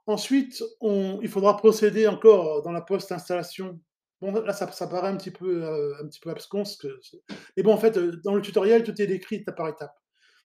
Ensuite, 0.06 0.62
il 0.80 1.28
faudra 1.28 1.56
procéder 1.56 2.06
encore 2.06 2.62
dans 2.62 2.72
la 2.72 2.80
post-installation. 2.80 3.80
Bon, 4.20 4.32
là, 4.32 4.52
ça, 4.52 4.86
paraît 4.86 5.08
un 5.08 5.16
petit 5.16 5.30
peu, 5.30 5.64
euh, 5.64 5.94
un 6.02 6.30
absconce. 6.30 6.84
Mais 7.56 7.62
bon, 7.62 7.72
en 7.72 7.78
fait, 7.78 7.96
euh, 7.96 8.20
dans 8.24 8.34
le 8.34 8.42
tutoriel, 8.42 8.84
tout 8.84 9.00
est 9.00 9.06
décrit 9.06 9.36
étape 9.36 9.56
par 9.56 9.68
étape. 9.68 9.94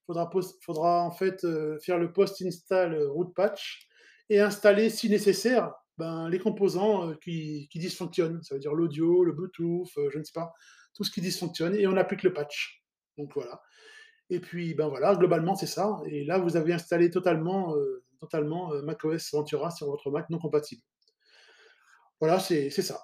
Il 0.04 0.14
faudra, 0.14 0.30
faudra 0.62 1.04
en 1.04 1.12
fait 1.12 1.46
faire 1.82 1.98
le 1.98 2.14
post-install 2.14 3.04
root 3.08 3.34
patch 3.36 3.88
et 4.30 4.40
installer, 4.40 4.90
si 4.90 5.10
nécessaire, 5.10 5.74
ben, 5.98 6.30
les 6.30 6.40
composants 6.40 7.14
qui, 7.16 7.68
qui, 7.70 7.80
dysfonctionnent. 7.80 8.42
Ça 8.42 8.56
veut 8.56 8.62
dire 8.62 8.74
l'audio, 8.74 9.26
le 9.26 9.34
Bluetooth, 9.34 9.90
je 10.12 10.18
ne 10.18 10.24
sais 10.24 10.32
pas, 10.34 10.54
tout 10.98 11.04
ce 11.04 11.12
qui 11.12 11.22
dysfonctionne, 11.22 11.76
et 11.76 11.86
on 11.88 11.96
applique 11.96 12.24
le 12.24 12.34
patch. 12.34 12.84
Donc 13.18 13.32
voilà. 13.36 13.62
Et 14.30 14.40
puis, 14.40 14.74
ben 14.74 14.88
voilà, 14.88 15.16
globalement, 15.16 15.56
c'est 15.56 15.68
ça. 15.68 16.02
Et 16.08 16.26
là, 16.26 16.40
vous 16.40 16.58
avez 16.58 16.74
installé 16.74 17.12
totalement, 17.12 17.76
euh, 17.76 18.04
totalement 18.20 18.74
euh, 18.74 18.82
macOS 18.82 19.32
Ventura 19.32 19.72
sur 19.72 19.88
votre 19.88 20.10
Mac 20.10 20.30
non 20.30 20.40
compatible. 20.40 20.82
Voilà, 22.20 22.40
c'est 22.40 22.70
ça. 22.72 23.00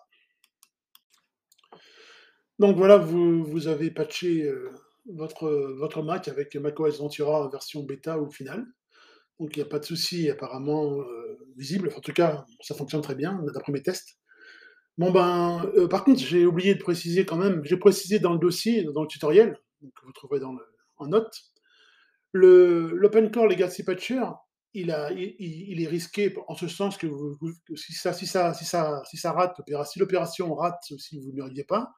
Donc 2.58 2.76
voilà, 2.78 2.98
vous, 2.98 3.44
vous 3.44 3.68
avez 3.68 3.92
patché 3.92 4.44
euh, 4.44 4.72
votre, 5.06 5.50
votre 5.78 6.02
Mac 6.02 6.28
avec 6.28 6.56
macOS 6.56 7.00
Ventura 7.00 7.48
version 7.50 7.84
bêta 7.84 8.20
ou 8.20 8.32
finale. 8.32 8.66
Donc 9.40 9.56
il 9.56 9.60
n'y 9.60 9.66
a 9.66 9.70
pas 9.70 9.80
de 9.80 9.86
souci 9.86 10.30
apparemment 10.30 11.04
visible. 11.58 11.92
En 11.96 12.00
tout 12.00 12.14
cas, 12.14 12.46
ça 12.62 12.76
fonctionne 12.76 13.02
très 13.02 13.16
bien 13.16 13.44
d'après 13.54 13.72
mes 13.72 13.82
tests. 13.82 14.18
Bon 14.98 15.12
ben, 15.12 15.66
euh, 15.76 15.88
par 15.88 16.04
contre, 16.04 16.20
j'ai 16.20 16.46
oublié 16.46 16.76
de 16.76 16.80
préciser 16.80 17.26
quand 17.26 17.38
même, 17.38 17.64
j'ai 17.66 17.78
précisé 17.78 18.20
dans 18.20 18.34
le 18.34 18.40
dossier, 18.40 18.84
dans 18.84 19.02
le 19.02 19.08
tutoriel, 19.08 19.58
que 19.82 20.06
vous 20.06 20.12
trouverez 20.12 20.40
dans 20.40 20.56
en 20.98 21.08
note, 21.08 21.36
l'OpenCore 22.34 23.48
Legacy 23.48 23.84
Patcher, 23.84 24.24
il, 24.76 24.92
a, 24.92 25.12
il, 25.12 25.82
est 25.82 25.88
risqué 25.88 26.34
en 26.48 26.56
ce 26.56 26.68
sens 26.68 26.98
que, 26.98 27.08
si, 27.76 27.94
ça, 27.94 28.14
si, 28.14 28.26
ça, 28.26 28.54
si, 28.54 28.66
ça, 28.66 29.04
si 29.06 29.18
ça 29.18 29.32
rate, 29.32 29.60
si 29.86 30.00
l'opération 30.00 30.54
rate, 30.56 30.82
si 30.98 31.20
vous 31.20 31.32
ne 31.32 31.38
l'auriez 31.38 31.64
pas, 31.64 31.92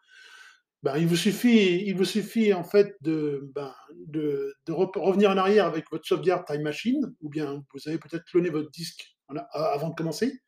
ben, 0.83 0.97
il, 0.97 1.07
vous 1.07 1.15
suffit, 1.15 1.83
il 1.85 1.95
vous 1.95 2.05
suffit 2.05 2.53
en 2.53 2.63
fait 2.63 2.95
de, 3.01 3.49
ben, 3.55 3.73
de 4.07 4.53
revenir 4.71 5.31
en 5.31 5.37
arrière 5.37 5.65
avec 5.65 5.89
votre 5.91 6.05
sauvegarde 6.05 6.45
Time 6.45 6.61
Machine, 6.61 7.13
ou 7.21 7.29
bien 7.29 7.63
vous 7.73 7.87
avez 7.87 7.97
peut-être 7.97 8.25
cloné 8.25 8.49
votre 8.49 8.71
disque 8.71 9.15
avant 9.51 9.89
de 9.89 9.95
commencer, 9.95 10.41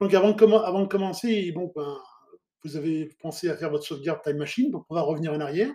donc 0.00 0.14
avant 0.14 0.32
de, 0.32 0.86
commencer, 0.86 1.52
bon, 1.52 1.72
ben, 1.74 1.98
vous 2.64 2.76
avez 2.76 3.08
pensé 3.20 3.48
à 3.48 3.56
faire 3.56 3.70
votre 3.70 3.84
sauvegarde 3.84 4.20
Time 4.22 4.36
Machine 4.36 4.70
pour 4.70 4.84
pouvoir 4.86 5.06
revenir 5.06 5.32
en 5.32 5.40
arrière, 5.40 5.70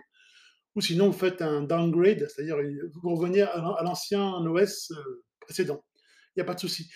ou 0.74 0.80
sinon 0.80 1.06
vous 1.06 1.18
faites 1.18 1.42
un 1.42 1.62
downgrade, 1.62 2.26
c'est-à-dire 2.28 2.56
vous 3.02 3.14
revenez 3.14 3.42
à 3.42 3.80
l'ancien 3.82 4.32
OS 4.46 4.90
euh, 4.90 5.24
précédent. 5.40 5.84
Il 6.36 6.40
n'y 6.40 6.42
a 6.42 6.44
pas 6.44 6.54
de 6.54 6.60
souci. 6.60 6.90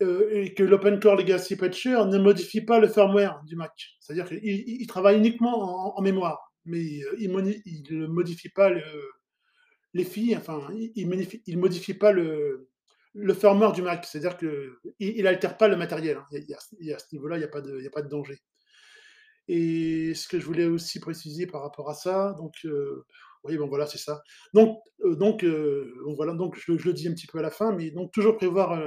Euh, 0.00 0.30
et 0.32 0.54
que 0.54 0.62
l'OpenCore 0.62 1.16
Legacy 1.16 1.56
Patcher 1.56 2.04
ne 2.06 2.18
modifie 2.18 2.60
pas 2.60 2.78
le 2.78 2.88
firmware 2.88 3.42
du 3.44 3.56
Mac. 3.56 3.72
C'est-à-dire 4.00 4.28
qu'il 4.28 4.86
travaille 4.86 5.18
uniquement 5.18 5.96
en, 5.98 6.02
mémoire, 6.02 6.52
mais 6.64 7.02
euh, 7.02 7.16
il 7.18 7.32
ne 7.90 8.06
modifie 8.06 8.48
pas 8.48 8.70
le, 8.70 8.82
les 9.94 10.04
filles, 10.04 10.36
enfin, 10.36 10.60
il 10.94 11.08
ne 11.08 11.56
modifie 11.56 11.94
pas 11.94 12.12
le, 12.12 12.68
le 13.20 13.34
firmware 13.34 13.72
du 13.72 13.82
Mac, 13.82 14.04
c'est-à-dire 14.04 14.36
qu'il 14.36 15.22
n'altère 15.22 15.56
pas 15.56 15.68
le 15.68 15.76
matériel. 15.76 16.18
Hein. 16.18 16.26
Il 16.78 16.92
à 16.92 16.98
ce 16.98 17.06
niveau-là, 17.12 17.36
il 17.36 17.40
n'y 17.40 17.44
a, 17.44 17.48
pas 17.48 17.60
de, 17.60 17.90
a 17.94 18.02
danger. 18.02 18.38
Et 19.48 20.14
ce 20.14 20.28
que 20.28 20.38
je 20.38 20.46
voulais 20.46 20.66
aussi 20.66 21.00
préciser 21.00 21.46
par 21.46 21.62
rapport 21.62 21.90
à 21.90 21.94
ça, 21.94 22.34
donc, 22.38 22.54
euh, 22.64 23.04
oui, 23.44 23.56
bon 23.56 23.66
voilà, 23.66 23.86
c'est 23.86 23.98
ça. 23.98 24.22
Donc, 24.54 24.78
euh, 25.04 25.16
donc, 25.16 25.42
euh, 25.42 25.92
voilà, 26.16 26.34
donc 26.34 26.56
je, 26.56 26.72
le 26.72 26.92
dis 26.92 27.08
un 27.08 27.12
petit 27.12 27.26
peu 27.26 27.38
à 27.38 27.42
la 27.42 27.50
fin, 27.50 27.72
mais 27.72 27.90
donc 27.90 28.12
toujours 28.12 28.36
prévoir, 28.36 28.80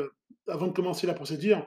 avant 0.47 0.67
de 0.67 0.73
commencer 0.73 1.07
la 1.07 1.13
procédure, 1.13 1.65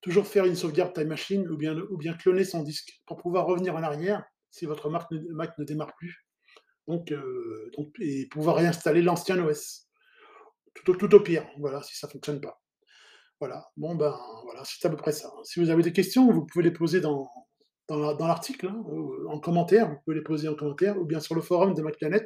toujours 0.00 0.26
faire 0.26 0.46
une 0.46 0.56
sauvegarde 0.56 0.94
Time 0.94 1.08
Machine 1.08 1.48
ou 1.48 1.56
bien, 1.56 1.76
ou 1.90 1.96
bien 1.96 2.14
cloner 2.14 2.44
son 2.44 2.62
disque 2.62 3.02
pour 3.06 3.18
pouvoir 3.18 3.46
revenir 3.46 3.76
en 3.76 3.82
arrière 3.82 4.24
si 4.50 4.64
votre 4.66 4.88
Mac 4.90 5.58
ne, 5.58 5.64
démarre 5.64 5.94
plus. 5.96 6.26
Donc, 6.86 7.12
et 8.00 8.26
pouvoir 8.30 8.56
réinstaller 8.56 9.02
l'ancien 9.02 9.38
OS 9.44 9.87
tout, 10.84 11.14
au 11.14 11.20
pire, 11.20 11.46
voilà, 11.58 11.82
si 11.82 11.96
ça 11.96 12.06
ne 12.06 12.12
fonctionne 12.12 12.40
pas. 12.40 12.60
Voilà, 13.40 13.68
bon 13.76 13.94
ben 13.94 14.18
voilà, 14.44 14.62
c'est 14.64 14.84
à 14.86 14.90
peu 14.90 14.96
près 14.96 15.12
ça. 15.12 15.30
Si 15.44 15.60
vous 15.60 15.70
avez 15.70 15.82
des 15.82 15.92
questions, 15.92 16.30
vous 16.30 16.44
pouvez 16.44 16.64
les 16.64 16.72
poser 16.72 17.00
dans, 17.00 17.30
l'article, 17.88 18.66
hein, 18.66 18.82
en 19.28 19.38
commentaire, 19.38 19.88
vous 19.88 19.96
pouvez 20.04 20.16
les 20.16 20.22
poser 20.22 20.48
en 20.48 20.54
commentaire, 20.54 20.98
ou 20.98 21.04
bien 21.04 21.20
sur 21.20 21.34
le 21.34 21.40
forum 21.40 21.74
de 21.74 21.82
MacPlanet. 21.82 22.24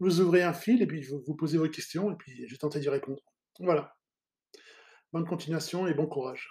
Vous 0.00 0.20
ouvrez 0.20 0.42
un 0.42 0.52
fil 0.52 0.82
et 0.82 0.86
puis 0.86 1.02
vous, 1.02 1.22
vous 1.26 1.36
posez 1.36 1.58
vos 1.58 1.68
questions, 1.68 2.10
et 2.10 2.16
puis 2.16 2.46
je 2.46 2.54
vais 2.54 2.58
tenter 2.58 2.80
d'y 2.80 2.88
répondre. 2.88 3.22
Voilà. 3.60 3.94
Bonne 5.12 5.26
continuation 5.26 5.86
et 5.86 5.94
bon 5.94 6.06
courage. 6.06 6.50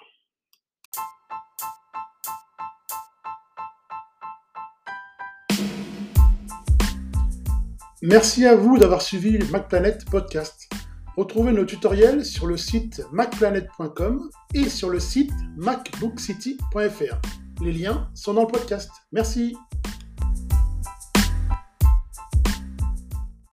Merci 8.02 8.46
à 8.46 8.56
vous 8.56 8.78
d'avoir 8.78 9.02
suivi 9.02 9.38
le 9.38 9.48
MacPlanet 9.48 10.06
Podcast. 10.10 10.70
Retrouvez 11.18 11.54
nos 11.54 11.64
tutoriels 11.64 12.26
sur 12.26 12.46
le 12.46 12.58
site 12.58 13.02
macplanet.com 13.14 14.30
et 14.54 14.68
sur 14.68 14.90
le 14.90 15.00
site 15.00 15.32
macbookcity.fr. 15.56 17.22
Les 17.64 17.72
liens 17.72 18.10
sont 18.14 18.34
dans 18.34 18.42
le 18.42 18.48
podcast. 18.48 18.92
Merci. 19.14 19.56